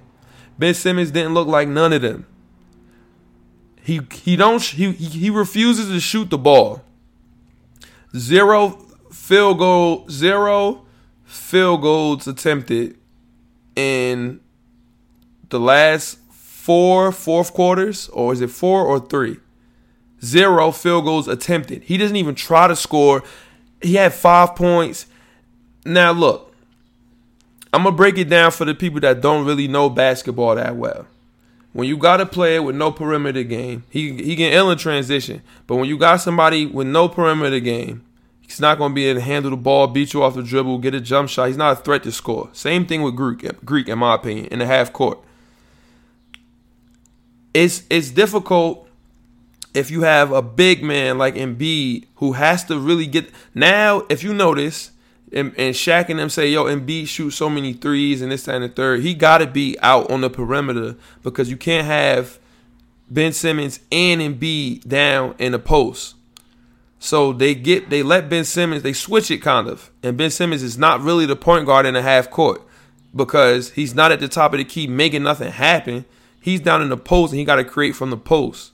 Ben 0.59 0.75
Simmons 0.75 1.11
didn't 1.11 1.35
look 1.35 1.47
like 1.47 1.68
none 1.68 1.92
of 1.92 2.02
them. 2.02 2.26
He 3.80 4.00
he 4.12 4.35
don't 4.35 4.62
he 4.62 4.92
he 4.92 5.30
refuses 5.30 5.88
to 5.88 6.00
shoot 6.00 6.30
the 6.30 6.38
ball. 6.38 6.83
Zero 8.16 8.71
field 9.12 9.59
goal, 9.59 10.06
zero 10.09 10.87
field 11.25 11.83
goals 11.83 12.26
attempted 12.26 12.97
in 13.76 14.40
the 15.50 15.61
last 15.61 16.19
four 16.31 17.12
fourth 17.12 17.52
quarters, 17.52 18.09
or 18.09 18.33
is 18.33 18.40
it 18.40 18.50
four 18.50 18.85
or 18.85 19.00
three? 19.00 19.38
Zero 20.25 20.71
field 20.71 21.04
goals 21.04 21.28
attempted. 21.28 21.83
He 21.83 21.99
doesn't 21.99 22.16
even 22.16 22.35
try 22.35 22.66
to 22.69 22.76
score. 22.76 23.23
He 23.83 23.95
had 23.95 24.14
five 24.14 24.57
points. 24.57 25.07
Now, 25.85 26.12
look, 26.12 26.54
I'm 27.75 27.83
going 27.83 27.93
to 27.93 27.97
break 27.97 28.16
it 28.16 28.31
down 28.31 28.52
for 28.52 28.64
the 28.64 28.75
people 28.75 29.00
that 29.00 29.21
don't 29.21 29.45
really 29.45 29.69
know 29.69 29.90
basketball 29.90 30.54
that 30.54 30.76
well. 30.76 31.07
When 31.73 31.88
you 31.88 31.97
got 31.97 32.21
a 32.21 32.26
player 32.26 32.62
with 32.62 32.76
no 32.76 32.93
perimeter 32.93 33.43
game, 33.43 33.83
he, 33.90 34.12
he 34.23 34.37
can 34.37 34.52
ill 34.52 34.71
in 34.71 34.78
transition. 34.78 35.43
But 35.66 35.76
when 35.76 35.88
you 35.88 35.99
got 35.99 36.19
somebody 36.21 36.66
with 36.66 36.87
no 36.87 37.09
perimeter 37.09 37.59
game, 37.59 38.04
he's 38.47 38.61
not 38.61 38.79
going 38.79 38.93
to 38.93 38.95
be 38.95 39.07
able 39.07 39.21
to 39.21 39.25
handle 39.25 39.51
the 39.51 39.57
ball, 39.57 39.87
beat 39.87 40.13
you 40.13 40.23
off 40.23 40.35
the 40.35 40.43
dribble, 40.43 40.79
get 40.79 40.95
a 40.95 41.01
jump 41.01 41.29
shot. 41.29 41.49
He's 41.49 41.57
not 41.57 41.79
a 41.79 41.83
threat 41.83 42.03
to 42.05 42.13
score. 42.13 42.49
Same 42.53 42.87
thing 42.87 43.03
with 43.03 43.17
Greek, 43.17 43.65
Greek 43.65 43.89
in 43.89 43.99
my 43.99 44.15
opinion, 44.15 44.47
in 44.47 44.59
the 44.59 44.67
half 44.67 44.93
court. 44.93 45.19
It's, 47.53 47.85
it's 47.89 48.11
difficult 48.11 48.89
if 49.75 49.91
you 49.91 50.03
have 50.03 50.31
a 50.31 50.43
big 50.43 50.83
man 50.83 51.19
like 51.19 51.35
Embiid 51.35 52.07
who 52.17 52.33
has 52.33 52.65
to 52.65 52.79
really 52.79 53.07
get 53.07 53.31
now, 53.55 54.03
if 54.09 54.23
you 54.23 54.33
notice, 54.33 54.93
and, 55.33 55.53
and 55.59 55.75
Shaq 55.75 56.09
and 56.09 56.19
them 56.19 56.31
say, 56.31 56.49
yo, 56.49 56.65
Embiid 56.65 57.09
shoots 57.09 57.37
so 57.37 57.51
many 57.51 57.73
threes 57.73 58.23
and 58.23 58.31
this, 58.31 58.45
that, 58.45 58.55
and 58.55 58.65
the 58.65 58.69
third, 58.69 59.01
he 59.01 59.15
got 59.15 59.39
to 59.39 59.47
be 59.47 59.77
out 59.81 60.11
on 60.11 60.21
the 60.21 60.31
perimeter 60.31 60.97
because 61.23 61.51
you 61.51 61.57
can't 61.57 61.87
have 61.87 62.39
Ben 63.11 63.33
Simmons 63.33 63.81
and 63.91 64.21
Embiid 64.21 64.87
down 64.87 65.35
in 65.39 65.53
the 65.53 65.59
post. 65.59 66.15
So 67.05 67.35
they 67.35 67.55
get 67.55 67.91
they 67.91 68.03
let 68.03 68.31
Ben 68.31 68.45
Simmons 68.45 68.83
they 68.83 68.95
switch 68.95 69.31
it 69.31 69.39
kind 69.39 69.69
of, 69.69 69.91
and 70.03 70.17
Ben 70.17 70.31
Simmons 70.31 70.63
is 70.63 70.79
not 70.79 71.03
really 71.03 71.27
the 71.27 71.37
point 71.37 71.67
guard 71.67 71.85
in 71.85 71.93
the 71.93 72.03
half 72.03 72.31
court 72.31 72.63
because 73.15 73.73
he's 73.73 73.95
not 73.95 74.11
at 74.11 74.21
the 74.21 74.29
top 74.29 74.55
of 74.55 74.59
the 74.59 74.65
key 74.65 74.87
making 74.87 75.23
nothing 75.23 75.53
happen. 75.53 76.07
He's 76.41 76.61
down 76.61 76.81
in 76.81 76.89
the 76.89 76.97
post 76.97 77.33
and 77.33 77.39
he 77.39 77.45
got 77.45 77.57
to 77.57 77.65
create 77.65 77.95
from 77.95 78.09
the 78.09 78.17
post 78.17 78.73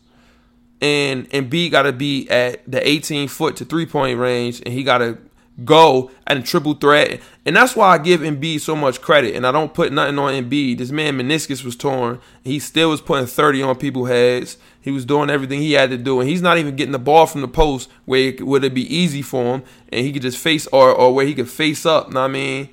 and 0.80 1.28
and 1.32 1.50
B 1.50 1.68
got 1.68 1.82
to 1.82 1.92
be 1.92 2.28
at 2.30 2.70
the 2.70 2.86
18 2.86 3.28
foot 3.28 3.56
to 3.56 3.64
three 3.64 3.86
point 3.86 4.18
range, 4.18 4.62
and 4.64 4.72
he 4.72 4.82
got 4.82 4.98
to 4.98 5.18
go 5.64 6.10
at 6.26 6.36
a 6.36 6.42
triple 6.42 6.74
threat. 6.74 7.20
And 7.44 7.54
that's 7.56 7.76
why 7.76 7.88
I 7.88 7.98
give 7.98 8.20
Embiid 8.20 8.60
so 8.60 8.74
much 8.74 9.02
credit. 9.02 9.34
And 9.34 9.46
I 9.46 9.52
don't 9.52 9.74
put 9.74 9.92
nothing 9.92 10.18
on 10.18 10.32
Embiid. 10.32 10.78
This 10.78 10.90
man 10.90 11.18
meniscus 11.18 11.64
was 11.64 11.76
torn. 11.76 12.20
He 12.44 12.58
still 12.58 12.90
was 12.90 13.02
putting 13.02 13.26
30 13.26 13.62
on 13.62 13.76
people's 13.76 14.08
heads. 14.08 14.56
He 14.80 14.90
was 14.90 15.04
doing 15.04 15.30
everything 15.30 15.60
he 15.60 15.72
had 15.72 15.90
to 15.90 15.98
do. 15.98 16.20
And 16.20 16.28
he's 16.28 16.42
not 16.42 16.58
even 16.58 16.76
getting 16.76 16.92
the 16.92 16.98
ball 16.98 17.26
from 17.26 17.42
the 17.42 17.48
post 17.48 17.90
where 18.06 18.28
it 18.28 18.46
would 18.46 18.64
it 18.64 18.74
be 18.74 18.94
easy 18.94 19.22
for 19.22 19.56
him 19.56 19.62
and 19.92 20.04
he 20.04 20.12
could 20.12 20.22
just 20.22 20.38
face 20.38 20.66
or 20.68 20.90
or 20.92 21.14
where 21.14 21.26
he 21.26 21.34
could 21.34 21.50
face 21.50 21.84
up. 21.84 22.10
Know 22.10 22.22
I 22.22 22.28
mean? 22.28 22.70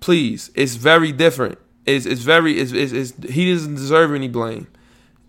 Please. 0.00 0.50
It's 0.54 0.74
very 0.74 1.12
different. 1.12 1.58
It's 1.86 2.04
it's 2.04 2.20
very 2.20 2.58
it's, 2.58 2.72
it's, 2.72 2.92
it's 2.92 3.32
he 3.32 3.50
doesn't 3.52 3.76
deserve 3.76 4.14
any 4.14 4.28
blame. 4.28 4.66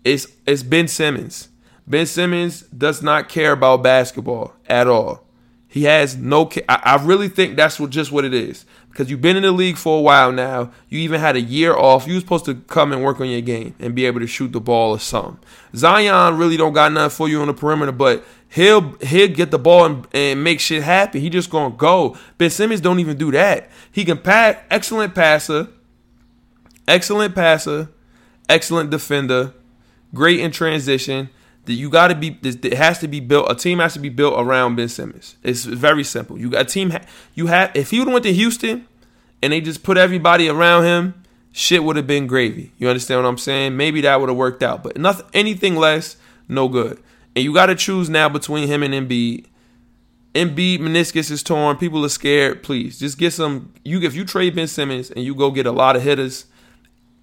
It's 0.04 0.26
it's 0.46 0.62
Ben 0.62 0.88
Simmons. 0.88 1.48
Ben 1.86 2.06
Simmons 2.06 2.62
does 2.62 3.02
not 3.02 3.28
care 3.28 3.52
about 3.52 3.82
basketball 3.82 4.52
at 4.68 4.86
all. 4.86 5.24
He 5.72 5.84
has 5.84 6.16
no. 6.16 6.50
I, 6.68 7.00
really 7.00 7.28
think 7.28 7.54
that's 7.54 7.78
what 7.78 7.90
just 7.90 8.10
what 8.10 8.24
it 8.24 8.34
is 8.34 8.64
because 8.88 9.08
you've 9.08 9.20
been 9.20 9.36
in 9.36 9.44
the 9.44 9.52
league 9.52 9.76
for 9.76 9.98
a 9.98 10.02
while 10.02 10.32
now. 10.32 10.72
You 10.88 10.98
even 10.98 11.20
had 11.20 11.36
a 11.36 11.40
year 11.40 11.76
off. 11.76 12.08
You 12.08 12.14
were 12.14 12.20
supposed 12.20 12.44
to 12.46 12.56
come 12.56 12.92
and 12.92 13.04
work 13.04 13.20
on 13.20 13.28
your 13.28 13.40
game 13.40 13.76
and 13.78 13.94
be 13.94 14.04
able 14.04 14.18
to 14.18 14.26
shoot 14.26 14.50
the 14.50 14.60
ball 14.60 14.90
or 14.90 14.98
something. 14.98 15.38
Zion 15.76 16.36
really 16.36 16.56
don't 16.56 16.72
got 16.72 16.90
nothing 16.90 17.16
for 17.16 17.28
you 17.28 17.40
on 17.40 17.46
the 17.46 17.54
perimeter, 17.54 17.92
but 17.92 18.24
he'll 18.48 18.96
he'll 18.98 19.28
get 19.28 19.52
the 19.52 19.60
ball 19.60 19.84
and, 19.84 20.08
and 20.12 20.42
make 20.42 20.58
shit 20.58 20.82
happen. 20.82 21.20
He 21.20 21.30
just 21.30 21.50
gonna 21.50 21.72
go. 21.72 22.18
Ben 22.36 22.50
Simmons 22.50 22.80
don't 22.80 22.98
even 22.98 23.16
do 23.16 23.30
that. 23.30 23.70
He 23.92 24.04
can 24.04 24.18
pass. 24.18 24.56
Excellent 24.72 25.14
passer. 25.14 25.68
Excellent 26.88 27.32
passer. 27.32 27.90
Excellent 28.48 28.90
defender. 28.90 29.54
Great 30.12 30.40
in 30.40 30.50
transition 30.50 31.30
that 31.66 31.74
you 31.74 31.90
got 31.90 32.08
to 32.08 32.14
be 32.14 32.38
it 32.42 32.74
has 32.74 32.98
to 32.98 33.08
be 33.08 33.20
built 33.20 33.50
a 33.50 33.54
team 33.54 33.78
has 33.78 33.92
to 33.94 34.00
be 34.00 34.08
built 34.08 34.34
around 34.38 34.76
Ben 34.76 34.88
Simmons. 34.88 35.36
It's 35.42 35.64
very 35.64 36.04
simple. 36.04 36.38
You 36.38 36.50
got 36.50 36.62
a 36.62 36.64
team 36.64 36.92
you 37.34 37.46
have 37.46 37.70
if 37.74 37.90
he 37.90 37.98
would 37.98 38.08
went 38.08 38.24
to 38.24 38.32
Houston 38.32 38.86
and 39.42 39.52
they 39.52 39.60
just 39.60 39.82
put 39.82 39.96
everybody 39.96 40.48
around 40.48 40.84
him, 40.84 41.22
shit 41.52 41.84
would 41.84 41.96
have 41.96 42.06
been 42.06 42.26
gravy. 42.26 42.72
You 42.78 42.88
understand 42.88 43.22
what 43.22 43.28
I'm 43.28 43.38
saying? 43.38 43.76
Maybe 43.76 44.00
that 44.02 44.20
would 44.20 44.28
have 44.28 44.38
worked 44.38 44.62
out, 44.62 44.82
but 44.82 44.96
nothing 44.96 45.26
anything 45.32 45.76
less, 45.76 46.16
no 46.48 46.68
good. 46.68 47.02
And 47.36 47.44
you 47.44 47.54
got 47.54 47.66
to 47.66 47.74
choose 47.74 48.10
now 48.10 48.28
between 48.28 48.66
him 48.66 48.82
and 48.82 48.92
Embiid. 48.92 49.46
Embiid 50.34 50.78
meniscus 50.78 51.30
is 51.30 51.42
torn. 51.42 51.76
People 51.76 52.04
are 52.04 52.08
scared. 52.08 52.62
Please 52.62 52.98
just 52.98 53.18
get 53.18 53.32
some. 53.32 53.72
You 53.84 54.00
if 54.02 54.14
you 54.14 54.24
trade 54.24 54.54
Ben 54.54 54.68
Simmons 54.68 55.10
and 55.10 55.24
you 55.24 55.34
go 55.34 55.50
get 55.50 55.66
a 55.66 55.72
lot 55.72 55.96
of 55.96 56.02
hitters, 56.02 56.46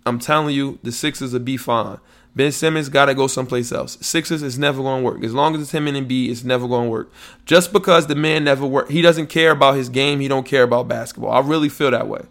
I'm 0.05 0.19
telling 0.19 0.53
you 0.55 0.79
the 0.83 0.91
Sixers 0.91 1.33
will 1.33 1.39
be 1.39 1.57
fine. 1.57 1.99
Ben 2.37 2.51
Simmons 2.51 2.87
got 2.87 3.05
to 3.05 3.15
go 3.15 3.27
someplace 3.27 3.71
else. 3.71 3.97
Sixers 3.99 4.43
is 4.43 4.59
never 4.59 4.81
going 4.81 5.03
to 5.03 5.05
work. 5.05 5.23
As 5.23 5.33
long 5.33 5.55
as 5.55 5.61
it's 5.61 5.71
him 5.71 5.87
and 5.87 5.97
Embiid, 5.97 6.29
it's 6.29 6.43
never 6.43 6.67
going 6.67 6.85
to 6.85 6.89
work. 6.91 7.11
Just 7.45 7.73
because 7.73 8.07
the 8.07 8.15
man 8.15 8.43
never 8.43 8.65
worked, 8.65 8.91
he 8.91 9.01
doesn't 9.01 9.27
care 9.27 9.51
about 9.51 9.75
his 9.75 9.89
game. 9.89 10.19
He 10.19 10.27
don't 10.27 10.45
care 10.45 10.63
about 10.63 10.87
basketball. 10.87 11.31
I 11.31 11.39
really 11.39 11.67
feel 11.67 11.91
that 11.91 12.07
way. 12.07 12.21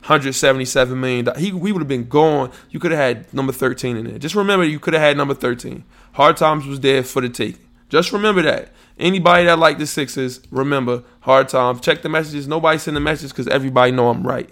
177 0.00 1.00
million. 1.00 1.28
He 1.38 1.50
we 1.52 1.72
would 1.72 1.80
have 1.80 1.88
been 1.88 2.08
gone. 2.08 2.50
You 2.68 2.78
could 2.78 2.90
have 2.90 3.00
had 3.00 3.32
number 3.32 3.52
13 3.52 3.96
in 3.96 4.04
there. 4.06 4.18
Just 4.18 4.34
remember, 4.34 4.66
you 4.66 4.78
could 4.78 4.92
have 4.92 5.02
had 5.02 5.16
number 5.16 5.32
13. 5.32 5.82
Hard 6.12 6.36
times 6.36 6.66
was 6.66 6.80
there 6.80 7.02
for 7.02 7.22
the 7.22 7.30
taking. 7.30 7.64
Just 7.88 8.12
remember 8.12 8.42
that. 8.42 8.70
Anybody 8.98 9.44
that 9.44 9.58
like 9.58 9.78
the 9.78 9.86
Sixers, 9.86 10.40
remember 10.50 11.04
hard 11.20 11.48
times. 11.48 11.80
Check 11.80 12.02
the 12.02 12.08
messages. 12.08 12.46
Nobody 12.46 12.76
send 12.76 12.96
the 12.96 13.00
message 13.00 13.30
because 13.30 13.48
everybody 13.48 13.92
know 13.92 14.10
I'm 14.10 14.26
right. 14.26 14.50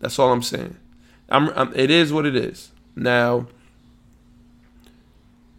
That's 0.00 0.18
all 0.18 0.30
I'm 0.30 0.42
saying. 0.42 0.76
I'm, 1.28 1.48
I'm, 1.50 1.74
it 1.74 1.90
is 1.90 2.12
what 2.12 2.26
it 2.26 2.36
is. 2.36 2.70
Now 2.94 3.48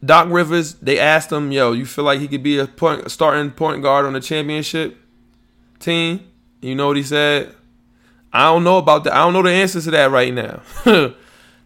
Doc 0.05 0.27
Rivers, 0.29 0.75
they 0.75 0.99
asked 0.99 1.31
him, 1.31 1.51
"Yo, 1.51 1.71
you 1.71 1.85
feel 1.85 2.05
like 2.05 2.19
he 2.19 2.27
could 2.27 2.43
be 2.43 2.59
a 2.59 2.67
point, 2.67 3.09
starting 3.09 3.51
point 3.51 3.81
guard 3.81 4.05
on 4.05 4.13
the 4.13 4.19
championship 4.19 4.97
team?" 5.79 6.21
You 6.61 6.75
know 6.75 6.87
what 6.87 6.97
he 6.97 7.03
said? 7.03 7.53
I 8.33 8.45
don't 8.45 8.63
know 8.63 8.77
about 8.77 9.03
that. 9.05 9.13
I 9.13 9.17
don't 9.17 9.33
know 9.33 9.43
the 9.43 9.51
answer 9.51 9.79
to 9.81 9.91
that 9.91 10.11
right 10.11 10.33
now. 10.33 10.61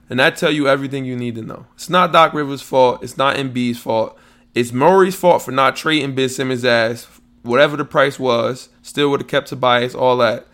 and 0.09 0.21
I 0.21 0.29
tell 0.29 0.51
you 0.51 0.67
everything 0.67 1.05
you 1.05 1.15
need 1.15 1.35
to 1.35 1.41
know. 1.41 1.65
It's 1.73 1.89
not 1.89 2.11
Doc 2.11 2.33
Rivers' 2.33 2.61
fault. 2.61 3.03
It's 3.03 3.17
not 3.17 3.37
Embiid's 3.37 3.79
fault. 3.79 4.17
It's 4.53 4.71
Murray's 4.71 5.15
fault 5.15 5.41
for 5.41 5.51
not 5.51 5.75
trading 5.75 6.15
Ben 6.15 6.29
Simmons' 6.29 6.65
ass. 6.65 7.07
Whatever 7.43 7.77
the 7.77 7.85
price 7.85 8.19
was, 8.19 8.69
still 8.81 9.09
would 9.09 9.21
have 9.21 9.27
kept 9.27 9.47
Tobias, 9.47 9.95
all 9.95 10.17
that. 10.17 10.47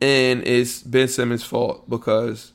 And 0.00 0.46
it's 0.46 0.82
Ben 0.82 1.08
Simmons' 1.08 1.42
fault 1.42 1.88
because 1.90 2.52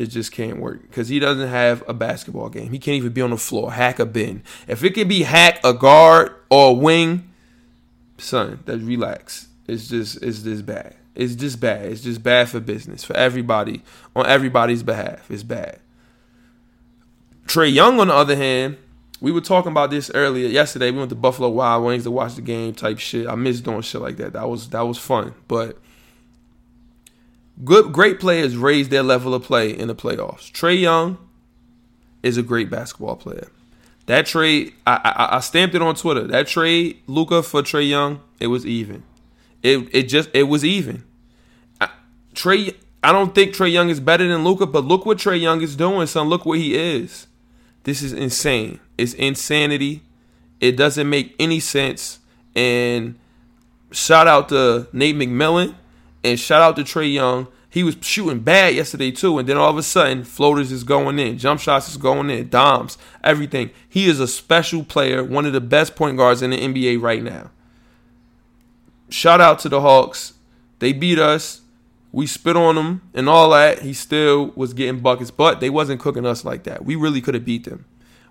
it 0.00 0.06
just 0.06 0.32
can't 0.32 0.58
work 0.58 0.80
because 0.80 1.10
he 1.10 1.18
doesn't 1.18 1.48
have 1.48 1.84
a 1.86 1.92
basketball 1.92 2.48
game. 2.48 2.72
He 2.72 2.78
can't 2.78 2.96
even 2.96 3.12
be 3.12 3.20
on 3.20 3.28
the 3.28 3.36
floor, 3.36 3.70
hack 3.72 3.98
a 3.98 4.06
Ben. 4.06 4.42
If 4.66 4.82
it 4.82 4.94
can 4.94 5.06
be 5.08 5.24
hack 5.24 5.60
a 5.62 5.74
guard 5.74 6.34
or 6.48 6.70
a 6.70 6.72
wing, 6.72 7.30
son, 8.16 8.60
that 8.64 8.78
relax. 8.78 9.48
It's 9.66 9.88
just 9.88 10.22
it's 10.22 10.40
just 10.40 10.64
bad. 10.64 10.96
It's 11.14 11.34
just 11.34 11.60
bad. 11.60 11.84
It's 11.84 12.00
just 12.00 12.22
bad 12.22 12.48
for 12.48 12.60
business 12.60 13.04
for 13.04 13.14
everybody 13.14 13.82
on 14.16 14.24
everybody's 14.24 14.82
behalf. 14.82 15.30
It's 15.30 15.42
bad. 15.42 15.80
Trae 17.44 17.70
Young, 17.70 18.00
on 18.00 18.08
the 18.08 18.14
other 18.14 18.36
hand, 18.36 18.78
we 19.20 19.30
were 19.30 19.42
talking 19.42 19.70
about 19.70 19.90
this 19.90 20.10
earlier 20.14 20.48
yesterday. 20.48 20.90
We 20.90 20.96
went 20.96 21.10
to 21.10 21.14
Buffalo 21.14 21.50
Wild 21.50 21.84
Wings 21.84 22.04
to 22.04 22.10
watch 22.10 22.36
the 22.36 22.42
game 22.42 22.72
type 22.72 22.98
shit. 22.98 23.28
I 23.28 23.34
miss 23.34 23.60
doing 23.60 23.82
shit 23.82 24.00
like 24.00 24.16
that. 24.16 24.32
That 24.32 24.48
was 24.48 24.70
that 24.70 24.80
was 24.80 24.96
fun, 24.96 25.34
but 25.46 25.76
Good, 27.64 27.92
great 27.92 28.20
players 28.20 28.56
raise 28.56 28.88
their 28.88 29.02
level 29.02 29.34
of 29.34 29.42
play 29.42 29.70
in 29.70 29.88
the 29.88 29.94
playoffs. 29.94 30.50
Trae 30.50 30.80
Young 30.80 31.18
is 32.22 32.36
a 32.36 32.42
great 32.42 32.70
basketball 32.70 33.16
player. 33.16 33.48
That 34.06 34.26
trade, 34.26 34.72
I, 34.86 35.00
I, 35.04 35.36
I 35.36 35.40
stamped 35.40 35.74
it 35.74 35.82
on 35.82 35.94
Twitter. 35.94 36.26
That 36.26 36.46
trade, 36.46 37.00
Luka 37.06 37.42
for 37.42 37.62
Trae 37.62 37.88
Young, 37.88 38.20
it 38.40 38.48
was 38.48 38.64
even. 38.66 39.02
It 39.62 39.88
it 39.92 40.02
just 40.04 40.30
it 40.32 40.44
was 40.44 40.64
even. 40.64 41.04
Trae, 42.34 42.74
I 43.02 43.12
don't 43.12 43.34
think 43.34 43.54
Trae 43.54 43.70
Young 43.70 43.90
is 43.90 44.00
better 44.00 44.26
than 44.26 44.44
Luka, 44.44 44.66
but 44.66 44.84
look 44.84 45.04
what 45.04 45.18
Trae 45.18 45.40
Young 45.40 45.60
is 45.60 45.76
doing, 45.76 46.06
son. 46.06 46.28
Look 46.28 46.46
what 46.46 46.58
he 46.58 46.76
is. 46.76 47.26
This 47.84 48.02
is 48.02 48.12
insane. 48.12 48.80
It's 48.96 49.14
insanity. 49.14 50.02
It 50.60 50.76
doesn't 50.76 51.08
make 51.08 51.34
any 51.38 51.60
sense. 51.60 52.20
And 52.54 53.18
shout 53.90 54.26
out 54.26 54.48
to 54.50 54.88
Nate 54.92 55.16
McMillan 55.16 55.74
and 56.24 56.38
shout 56.38 56.62
out 56.62 56.76
to 56.76 56.82
Trae 56.82 57.12
Young. 57.12 57.48
He 57.68 57.84
was 57.84 57.96
shooting 58.00 58.40
bad 58.40 58.74
yesterday 58.74 59.12
too, 59.12 59.38
and 59.38 59.48
then 59.48 59.56
all 59.56 59.70
of 59.70 59.78
a 59.78 59.82
sudden, 59.82 60.24
floaters 60.24 60.72
is 60.72 60.82
going 60.82 61.18
in, 61.20 61.38
jump 61.38 61.60
shots 61.60 61.88
is 61.88 61.96
going 61.96 62.28
in, 62.28 62.48
doms, 62.48 62.98
everything. 63.22 63.70
He 63.88 64.06
is 64.06 64.18
a 64.18 64.26
special 64.26 64.82
player, 64.82 65.22
one 65.22 65.46
of 65.46 65.52
the 65.52 65.60
best 65.60 65.94
point 65.94 66.16
guards 66.16 66.42
in 66.42 66.50
the 66.50 66.58
NBA 66.58 67.00
right 67.00 67.22
now. 67.22 67.50
Shout 69.08 69.40
out 69.40 69.60
to 69.60 69.68
the 69.68 69.80
Hawks. 69.80 70.34
They 70.80 70.92
beat 70.92 71.18
us. 71.18 71.60
We 72.12 72.26
spit 72.26 72.56
on 72.56 72.74
them 72.74 73.02
and 73.14 73.28
all 73.28 73.50
that. 73.50 73.82
He 73.82 73.92
still 73.92 74.48
was 74.56 74.74
getting 74.74 75.00
buckets, 75.00 75.30
but 75.30 75.60
they 75.60 75.70
wasn't 75.70 76.00
cooking 76.00 76.26
us 76.26 76.44
like 76.44 76.64
that. 76.64 76.84
We 76.84 76.96
really 76.96 77.20
could 77.20 77.34
have 77.34 77.44
beat 77.44 77.64
them. 77.64 77.84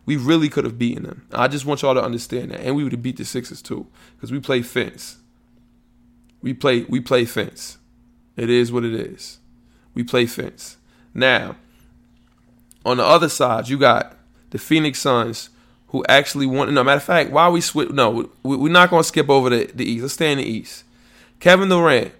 We 0.05 0.17
really 0.17 0.49
could 0.49 0.65
have 0.65 0.77
beaten 0.77 1.03
them. 1.03 1.27
I 1.31 1.47
just 1.47 1.65
want 1.65 1.81
y'all 1.81 1.93
to 1.93 2.03
understand 2.03 2.51
that, 2.51 2.61
and 2.61 2.75
we 2.75 2.83
would 2.83 2.91
have 2.91 3.03
beat 3.03 3.17
the 3.17 3.25
Sixers 3.25 3.61
too, 3.61 3.87
because 4.15 4.31
we 4.31 4.39
play 4.39 4.61
fence. 4.63 5.17
We 6.41 6.53
play 6.53 6.85
we 6.89 6.99
play 6.99 7.25
fence. 7.25 7.77
It 8.35 8.49
is 8.49 8.71
what 8.71 8.85
it 8.85 8.93
is. 8.93 9.39
We 9.93 10.03
play 10.03 10.25
fence. 10.25 10.77
Now, 11.13 11.55
on 12.85 12.97
the 12.97 13.05
other 13.05 13.29
side, 13.29 13.67
you 13.67 13.77
got 13.77 14.15
the 14.51 14.57
Phoenix 14.57 14.99
Suns, 14.99 15.49
who 15.87 16.05
actually 16.07 16.45
want. 16.45 16.71
No 16.71 16.83
matter 16.83 16.97
of 16.97 17.03
fact, 17.03 17.31
why 17.31 17.49
we 17.49 17.61
switch? 17.61 17.89
No, 17.89 18.29
we, 18.43 18.55
are 18.55 18.71
not 18.71 18.89
going 18.89 19.03
to 19.03 19.07
skip 19.07 19.29
over 19.29 19.49
the, 19.49 19.69
the 19.73 19.85
East. 19.85 20.01
Let's 20.01 20.13
stay 20.13 20.31
in 20.31 20.37
the 20.37 20.45
East. 20.45 20.83
Kevin 21.39 21.69
Durant, 21.69 22.13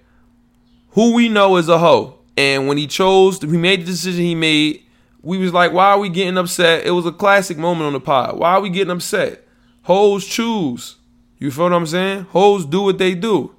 who 0.92 1.14
we 1.14 1.30
know 1.30 1.58
is 1.58 1.70
a 1.70 1.78
hoe, 1.78 2.20
and 2.38 2.68
when 2.68 2.78
he 2.78 2.88
chose, 2.88 3.40
he 3.42 3.48
made 3.48 3.82
the 3.82 3.86
decision 3.86 4.24
he 4.24 4.36
made. 4.36 4.84
We 5.22 5.38
was 5.38 5.52
like, 5.52 5.74
why 5.74 5.92
are 5.92 6.00
we 6.00 6.08
getting 6.08 6.38
upset? 6.38 6.86
It 6.86 6.92
was 6.92 7.06
a 7.06 7.12
classic 7.12 7.58
moment 7.58 7.88
on 7.88 7.94
the 7.94 8.00
pod. 8.00 8.40
Why 8.40 8.54
are 8.54 8.62
we 8.62 8.70
getting 8.70 8.92
upset? 8.92 9.46
Hoes 9.84 10.26
choose. 10.26 10.96
You 11.38 11.52
feel 11.52 11.66
what 11.66 11.74
I'm 11.74 11.86
saying? 11.86 12.24
Hoes 12.32 12.66
do 12.66 12.84
what 12.84 12.98
they 12.98 13.16
do. 13.16 13.54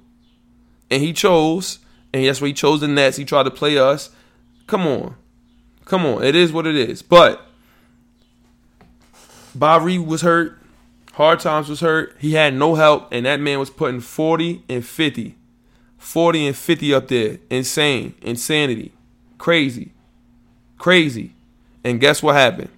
And 0.91 1.01
he 1.01 1.13
chose 1.13 1.79
and 2.13 2.25
that's 2.25 2.41
why 2.41 2.47
he 2.47 2.53
chose 2.53 2.81
the 2.81 2.87
Nets. 2.87 3.17
He 3.17 3.25
tried 3.25 3.43
to 3.43 3.51
play 3.51 3.77
us. 3.77 4.09
Come 4.67 4.85
on. 4.85 5.15
Come 5.85 6.05
on. 6.05 6.23
It 6.23 6.35
is 6.35 6.51
what 6.51 6.67
it 6.67 6.75
is. 6.75 7.01
But 7.01 7.45
Bobby 9.55 9.97
was 9.97 10.21
hurt. 10.21 10.57
Hard 11.13 11.39
Times 11.39 11.69
was 11.69 11.81
hurt. 11.81 12.15
He 12.19 12.33
had 12.33 12.53
no 12.53 12.75
help, 12.75 13.09
and 13.11 13.25
that 13.25 13.39
man 13.39 13.59
was 13.59 13.69
putting 13.69 13.99
40 13.99 14.63
and 14.69 14.85
50. 14.85 15.35
40 15.97 16.47
and 16.47 16.55
50 16.55 16.93
up 16.93 17.07
there. 17.09 17.37
Insane. 17.49 18.15
Insanity. 18.21 18.93
Crazy. 19.37 19.91
Crazy. 20.77 21.33
And 21.83 21.99
guess 21.99 22.23
what 22.23 22.35
happened? 22.35 22.69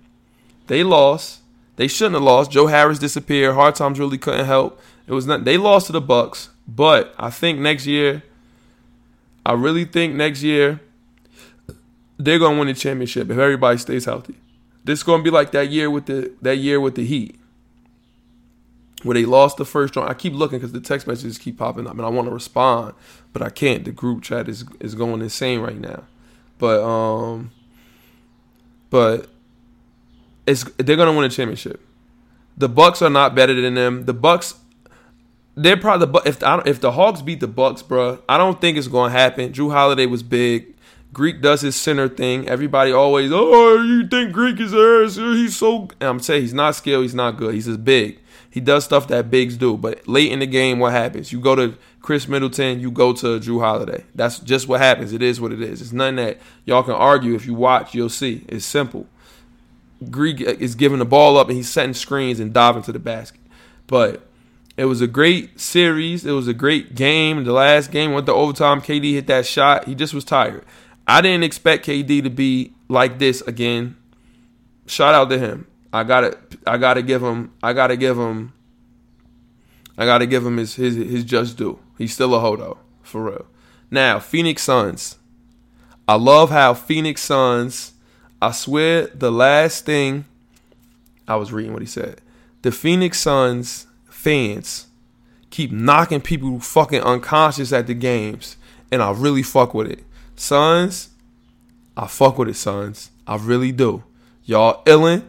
They 0.68 0.84
lost. 0.84 1.42
They 1.76 1.88
shouldn't 1.88 2.16
have 2.16 2.24
lost. 2.24 2.52
Joe 2.52 2.68
Harris 2.68 3.00
disappeared. 3.00 3.56
Hard 3.56 3.76
Times 3.76 4.00
really 4.00 4.18
couldn't 4.18 4.46
help. 4.46 4.80
It 5.08 5.14
was 5.14 5.26
not 5.26 5.44
they 5.44 5.58
lost 5.58 5.88
to 5.88 5.92
the 5.92 6.02
Bucks, 6.02 6.50
but 6.68 7.14
I 7.18 7.30
think 7.30 7.60
next 7.60 7.86
year 7.86 8.24
I 9.46 9.54
really 9.54 9.86
think 9.86 10.16
next 10.16 10.42
year 10.42 10.80
they're 12.18 12.40
gonna 12.40 12.58
win 12.58 12.68
the 12.68 12.74
championship 12.74 13.30
if 13.30 13.38
everybody 13.38 13.78
stays 13.78 14.06
healthy. 14.06 14.36
This 14.84 15.00
is 15.00 15.04
gonna 15.04 15.24
be 15.24 15.30
like 15.30 15.52
that 15.52 15.70
year 15.70 15.90
with 15.90 16.06
the 16.06 16.32
that 16.42 16.58
year 16.58 16.80
with 16.80 16.96
the 16.96 17.06
Heat, 17.06 17.40
where 19.04 19.16
they 19.16 19.26
lost 19.26 19.58
the 19.58 19.66
first 19.66 19.96
round. 19.96 20.10
I 20.10 20.14
keep 20.14 20.34
looking 20.34 20.60
because 20.60 20.72
the 20.72 20.80
text 20.80 21.08
messages 21.08 21.38
keep 21.38 21.58
popping 21.58 21.88
up, 21.88 21.94
and 21.94 22.06
I 22.06 22.10
want 22.10 22.28
to 22.28 22.34
respond, 22.34 22.94
but 23.34 23.42
I 23.42 23.50
can't. 23.50 23.84
The 23.84 23.92
group 23.92 24.24
chat 24.24 24.48
is 24.48 24.66
is 24.80 24.96
going 24.96 25.22
insane 25.22 25.60
right 25.60 25.80
now. 25.80 26.04
But 26.58 26.82
um, 26.82 27.52
but 28.90 29.28
it's 30.46 30.64
they're 30.78 30.96
gonna 30.96 31.14
win 31.14 31.26
a 31.26 31.30
championship. 31.30 31.82
The 32.56 32.70
Bucks 32.70 33.02
are 33.02 33.10
not 33.10 33.36
better 33.36 33.60
than 33.60 33.74
them. 33.74 34.06
The 34.06 34.14
Bucks 34.14 34.56
they're 35.56 35.78
probably 35.78 36.22
if 36.26 36.40
the, 36.40 36.64
if 36.66 36.82
the 36.82 36.92
Hawks 36.92 37.22
beat 37.22 37.40
the 37.40 37.48
Bucks, 37.48 37.82
bro, 37.82 38.20
I 38.28 38.38
don't 38.38 38.60
think 38.60 38.78
it's 38.78 38.88
to 38.88 39.10
happen. 39.10 39.54
Jrue 39.54 39.72
Holiday 39.72 40.06
was 40.06 40.24
big. 40.24 40.74
Greek 41.12 41.42
does 41.42 41.62
his 41.62 41.76
center 41.76 42.10
thing. 42.10 42.48
Everybody 42.50 42.92
always, 42.92 43.32
oh, 43.32 43.82
you 43.84 44.08
think 44.08 44.34
Greek 44.34 44.60
is 44.60 44.72
there? 44.72 45.04
He's 45.06 45.56
so. 45.56 45.90
And 46.00 46.10
I'm 46.10 46.20
saying 46.20 46.42
he's 46.42 46.56
not 46.56 46.76
skilled. 46.76 47.04
He's 47.04 47.14
not 47.14 47.38
good. 47.38 47.54
He's 47.54 47.68
just 47.68 47.84
big. 47.84 48.20
He 48.50 48.60
does 48.60 48.84
stuff 48.84 49.08
that 49.10 49.30
bigs 49.30 49.56
do. 49.56 49.78
But 49.78 50.08
late 50.08 50.32
in 50.32 50.40
the 50.40 50.48
game, 50.48 50.80
what 50.80 50.92
happens? 50.92 51.32
You 51.32 51.40
go 51.40 51.56
to 51.56 51.78
Khris 52.02 52.28
Middleton. 52.28 52.80
You 52.80 52.90
go 52.90 53.14
to 53.14 53.40
Jrue 53.40 53.60
Holiday. 53.60 54.04
That's 54.16 54.40
just 54.40 54.68
what 54.68 54.82
happens. 54.82 55.14
It 55.14 55.22
is 55.22 55.40
what 55.40 55.52
it 55.52 55.62
is. 55.62 55.82
It's 55.82 55.92
nothing 55.92 56.16
that 56.16 56.40
y'all 56.66 56.84
can 56.84 56.94
argue. 56.94 57.36
If 57.36 57.46
you 57.46 57.54
watch, 57.54 57.94
you'll 57.94 58.10
see. 58.10 58.44
It's 58.48 58.66
simple. 58.66 59.08
Greek 60.10 60.42
is 60.42 60.74
giving 60.76 61.00
the 61.00 61.06
ball 61.06 61.38
up 61.38 61.48
and 61.48 61.56
he's 61.56 61.70
setting 61.70 61.94
screens 61.94 62.40
and 62.40 62.54
diving 62.54 62.84
to 62.84 62.92
the 62.92 63.00
basket. 63.00 63.40
But 63.88 64.28
it 64.76 64.86
was 64.86 65.02
a 65.02 65.08
great 65.08 65.60
series. 65.60 66.26
It 66.26 66.32
was 66.32 66.48
a 66.48 66.54
great 66.54 66.96
game. 66.96 67.44
The 67.44 67.54
last 67.54 67.92
game 67.92 68.12
went 68.14 68.26
to 68.26 68.34
overtime. 68.34 68.82
KD 68.82 69.14
hit 69.14 69.28
that 69.28 69.46
shot. 69.46 69.86
He 69.86 69.96
just 69.96 70.14
was 70.14 70.24
tired. 70.24 70.66
I 71.08 71.22
didn't 71.22 71.44
expect 71.44 71.86
KD 71.86 72.24
to 72.24 72.30
be 72.30 72.74
like 72.88 73.20
this 73.20 73.42
again. 73.42 73.98
Shout 74.88 75.14
out 75.14 75.30
to 75.30 75.38
him. 75.38 75.68
I 75.92 76.04
gotta 76.04 76.38
I 76.66 76.78
gotta 76.78 77.04
give 77.04 77.22
him 77.22 77.54
I 77.62 77.74
gotta 77.74 77.96
give 77.96 78.18
him 78.18 78.54
I 79.98 80.06
gotta 80.06 80.26
give 80.26 80.46
him 80.46 80.58
his 80.58 80.76
his 80.76 80.96
his 80.96 81.24
just 81.24 81.58
due. 81.58 81.80
He's 81.98 82.14
still 82.14 82.34
a 82.34 82.40
hodo, 82.40 82.80
for 83.04 83.24
real. 83.24 83.46
Now, 83.92 84.20
Phoenix 84.20 84.64
Suns. 84.64 85.18
I 86.08 86.16
love 86.16 86.50
how 86.50 86.74
Phoenix 86.74 87.22
Suns, 87.22 87.94
I 88.42 88.52
swear 88.52 89.08
the 89.08 89.32
last 89.32 89.86
thing 89.86 90.26
I 91.28 91.36
was 91.36 91.54
reading 91.54 91.74
what 91.74 91.82
he 91.82 91.88
said. 91.88 92.20
The 92.64 92.72
Phoenix 92.72 93.20
Suns 93.20 93.88
fans 94.24 94.88
keep 95.50 95.70
knocking 95.70 96.22
people 96.22 96.60
fucking 96.62 97.02
unconscious 97.02 97.74
at 97.74 97.88
the 97.88 97.94
games, 97.94 98.56
and 98.90 99.04
I 99.04 99.12
really 99.12 99.44
fuck 99.44 99.74
with 99.74 99.88
it. 99.88 100.04
Sons, 100.38 101.10
I 101.98 102.08
fuck 102.08 102.38
with 102.38 102.48
it, 102.48 102.56
sons. 102.56 103.12
I 103.28 103.36
really 103.36 103.74
do. 103.74 104.04
Y'all 104.46 104.82
illin', 104.86 105.24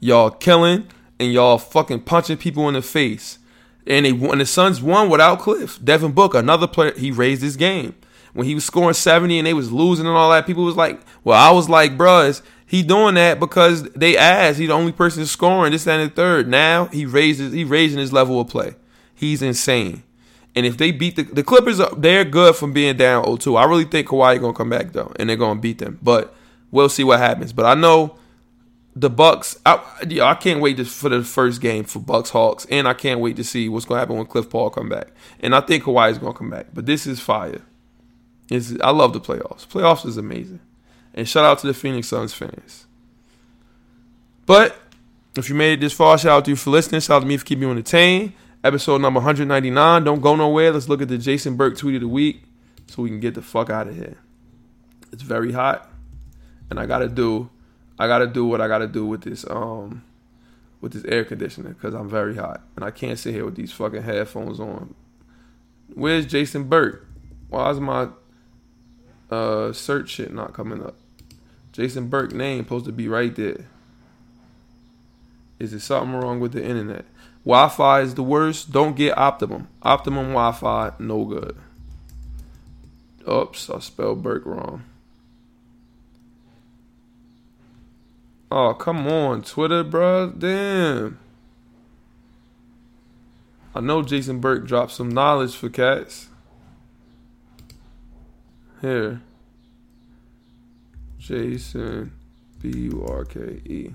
y'all 0.00 0.30
killing, 0.30 0.88
and 1.20 1.32
y'all 1.32 1.58
fucking 1.58 2.00
punching 2.00 2.38
people 2.38 2.66
in 2.66 2.74
the 2.74 2.82
face. 2.82 3.38
And 3.86 4.04
they 4.04 4.12
won. 4.12 4.38
The 4.38 4.46
Suns 4.46 4.82
won 4.82 5.08
without 5.08 5.38
Cliff. 5.38 5.78
Devin 5.82 6.12
Booker, 6.12 6.38
another 6.38 6.66
player, 6.66 6.92
he 6.96 7.12
raised 7.12 7.42
his 7.42 7.56
game. 7.56 7.94
When 8.32 8.46
he 8.46 8.54
was 8.54 8.64
scoring 8.64 8.94
70 8.94 9.38
and 9.38 9.46
they 9.46 9.54
was 9.54 9.72
losing 9.72 10.06
and 10.06 10.16
all 10.16 10.30
that, 10.30 10.46
people 10.46 10.64
was 10.64 10.76
like, 10.76 11.00
well, 11.24 11.38
I 11.38 11.52
was 11.52 11.68
like, 11.68 11.96
bruh, 11.96 12.42
he 12.70 12.84
doing 12.84 13.16
that 13.16 13.40
because 13.40 13.82
they 13.94 14.16
asked. 14.16 14.60
He's 14.60 14.68
the 14.68 14.74
only 14.74 14.92
person 14.92 15.26
scoring 15.26 15.72
this 15.72 15.88
and 15.88 16.08
the 16.08 16.14
third. 16.14 16.46
Now 16.46 16.84
he 16.84 17.04
raises 17.04 17.52
he 17.52 17.64
raising 17.64 17.98
his 17.98 18.12
level 18.12 18.40
of 18.40 18.46
play. 18.46 18.76
He's 19.12 19.42
insane. 19.42 20.04
And 20.54 20.64
if 20.64 20.76
they 20.76 20.92
beat 20.92 21.16
the 21.16 21.24
the 21.24 21.42
Clippers, 21.42 21.80
they're 21.96 22.24
good 22.24 22.54
from 22.54 22.72
being 22.72 22.96
down 22.96 23.24
0-2. 23.24 23.60
I 23.60 23.64
really 23.64 23.86
think 23.86 24.06
Kawhi 24.06 24.40
gonna 24.40 24.52
come 24.52 24.70
back 24.70 24.92
though, 24.92 25.12
and 25.18 25.28
they're 25.28 25.36
gonna 25.36 25.58
beat 25.58 25.78
them. 25.78 25.98
But 26.00 26.32
we'll 26.70 26.88
see 26.88 27.02
what 27.02 27.18
happens. 27.18 27.52
But 27.52 27.66
I 27.66 27.74
know 27.74 28.16
the 28.94 29.10
Bucks. 29.10 29.58
I, 29.66 29.82
I 30.22 30.34
can't 30.34 30.60
wait 30.60 30.78
for 30.86 31.08
the 31.08 31.24
first 31.24 31.60
game 31.60 31.82
for 31.82 31.98
Bucks 31.98 32.30
Hawks, 32.30 32.68
and 32.70 32.86
I 32.86 32.94
can't 32.94 33.18
wait 33.18 33.34
to 33.34 33.42
see 33.42 33.68
what's 33.68 33.84
gonna 33.84 33.98
happen 33.98 34.16
when 34.16 34.26
Cliff 34.26 34.48
Paul 34.48 34.70
come 34.70 34.88
back. 34.88 35.08
And 35.40 35.56
I 35.56 35.60
think 35.60 35.82
Kawhi 35.82 36.12
is 36.12 36.18
gonna 36.18 36.34
come 36.34 36.50
back. 36.50 36.68
But 36.72 36.86
this 36.86 37.04
is 37.04 37.18
fire. 37.18 37.62
It's, 38.48 38.74
I 38.80 38.90
love 38.90 39.12
the 39.12 39.20
playoffs. 39.20 39.66
Playoffs 39.66 40.06
is 40.06 40.16
amazing. 40.16 40.60
And 41.14 41.28
shout 41.28 41.44
out 41.44 41.58
to 41.60 41.66
the 41.66 41.74
Phoenix 41.74 42.08
Suns 42.08 42.32
fans. 42.32 42.86
But 44.46 44.76
if 45.36 45.48
you 45.48 45.54
made 45.54 45.74
it 45.74 45.80
this 45.80 45.92
far, 45.92 46.18
shout 46.18 46.32
out 46.32 46.44
to 46.44 46.52
you 46.52 46.56
for 46.56 46.70
listening. 46.70 47.00
Shout 47.00 47.16
out 47.16 47.20
to 47.20 47.26
me 47.26 47.36
for 47.36 47.44
keeping 47.44 47.62
you 47.62 47.70
entertained. 47.70 48.32
Episode 48.62 49.00
number 49.00 49.18
199. 49.18 50.04
Don't 50.04 50.20
go 50.20 50.36
nowhere. 50.36 50.72
Let's 50.72 50.88
look 50.88 51.02
at 51.02 51.08
the 51.08 51.18
Jason 51.18 51.56
Burke 51.56 51.76
tweet 51.76 51.96
of 51.96 52.02
the 52.02 52.08
week 52.08 52.42
so 52.86 53.02
we 53.02 53.08
can 53.08 53.20
get 53.20 53.34
the 53.34 53.42
fuck 53.42 53.70
out 53.70 53.88
of 53.88 53.96
here. 53.96 54.18
It's 55.12 55.22
very 55.22 55.52
hot. 55.52 55.90
And 56.68 56.78
I 56.78 56.86
gotta 56.86 57.08
do 57.08 57.50
I 57.98 58.06
gotta 58.06 58.26
do 58.26 58.46
what 58.46 58.60
I 58.60 58.68
gotta 58.68 58.86
do 58.86 59.04
with 59.04 59.22
this 59.22 59.44
um 59.50 60.04
with 60.80 60.92
this 60.92 61.04
air 61.04 61.24
conditioner 61.24 61.70
because 61.70 61.94
I'm 61.94 62.08
very 62.08 62.36
hot. 62.36 62.62
And 62.76 62.84
I 62.84 62.90
can't 62.90 63.18
sit 63.18 63.34
here 63.34 63.44
with 63.44 63.56
these 63.56 63.72
fucking 63.72 64.02
headphones 64.02 64.60
on. 64.60 64.94
Where's 65.94 66.26
Jason 66.26 66.64
Burke? 66.64 67.06
Why 67.48 67.70
is 67.70 67.80
my 67.80 68.08
uh, 69.30 69.72
search 69.72 70.10
shit 70.10 70.32
not 70.32 70.52
coming 70.52 70.82
up. 70.82 70.96
Jason 71.80 72.08
Burke 72.08 72.34
name 72.34 72.62
supposed 72.64 72.84
to 72.84 72.92
be 72.92 73.08
right 73.08 73.34
there. 73.34 73.64
Is 75.58 75.70
there 75.70 75.80
something 75.80 76.14
wrong 76.14 76.38
with 76.38 76.52
the 76.52 76.62
internet? 76.62 77.06
Wi-Fi 77.42 78.02
is 78.02 78.16
the 78.16 78.22
worst. 78.22 78.70
Don't 78.70 78.94
get 78.94 79.16
Optimum. 79.16 79.66
Optimum 79.82 80.26
Wi-Fi, 80.26 80.92
no 80.98 81.24
good. 81.24 81.56
Oops, 83.26 83.70
I 83.70 83.78
spelled 83.78 84.22
Burke 84.22 84.44
wrong. 84.44 84.84
Oh, 88.52 88.74
come 88.74 89.06
on, 89.06 89.40
Twitter, 89.40 89.82
bro. 89.82 90.32
Damn. 90.36 91.18
I 93.74 93.80
know 93.80 94.02
Jason 94.02 94.38
Burke 94.38 94.66
dropped 94.66 94.92
some 94.92 95.08
knowledge 95.08 95.56
for 95.56 95.70
cats. 95.70 96.28
here. 98.82 99.22
Jason 101.20 102.12
B 102.60 102.70
U 102.70 103.06
R 103.06 103.24
K 103.24 103.60
E. 103.64 103.90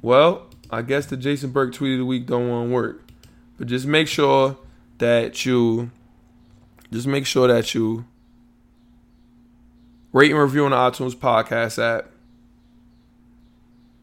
Well, 0.00 0.48
I 0.70 0.82
guess 0.82 1.06
the 1.06 1.16
Jason 1.16 1.50
Burke 1.50 1.74
tweet 1.74 1.92
of 1.92 1.98
the 1.98 2.04
week 2.04 2.26
don't 2.26 2.48
want 2.48 2.68
to 2.68 2.74
work. 2.74 3.10
But 3.58 3.68
just 3.68 3.86
make 3.86 4.08
sure 4.08 4.56
that 4.98 5.44
you 5.44 5.90
just 6.90 7.06
make 7.06 7.26
sure 7.26 7.46
that 7.46 7.74
you 7.74 8.06
rate 10.12 10.30
and 10.30 10.40
review 10.40 10.64
on 10.64 10.70
the 10.72 10.76
iTunes 10.76 11.14
podcast 11.14 11.80
app. 11.80 12.11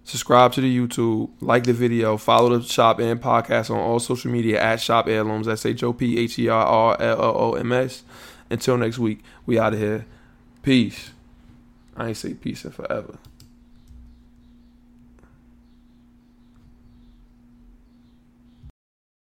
Subscribe 0.09 0.51
to 0.53 0.61
the 0.61 0.75
YouTube, 0.75 1.29
like 1.39 1.65
the 1.65 1.71
video, 1.71 2.17
follow 2.17 2.57
the 2.57 2.67
Shop 2.67 2.99
and 2.99 3.21
podcast 3.21 3.69
on 3.69 3.77
all 3.77 3.99
social 3.99 4.31
media 4.31 4.59
at 4.59 4.81
Shop 4.81 5.07
Heirlooms. 5.07 5.47
S 5.47 5.67
H 5.67 5.83
O 5.83 5.93
P 5.93 6.17
H 6.17 6.39
E 6.39 6.47
R 6.47 6.65
R 6.65 6.97
L 6.99 7.21
O 7.21 7.33
O 7.33 7.53
M 7.53 7.71
S. 7.71 8.03
Until 8.49 8.75
next 8.75 8.97
week, 8.97 9.19
we 9.45 9.59
out 9.59 9.73
of 9.73 9.79
here. 9.79 10.07
Peace. 10.63 11.11
I 11.95 12.07
ain't 12.07 12.17
say 12.17 12.33
peace 12.33 12.65
and 12.65 12.73
forever. 12.73 13.19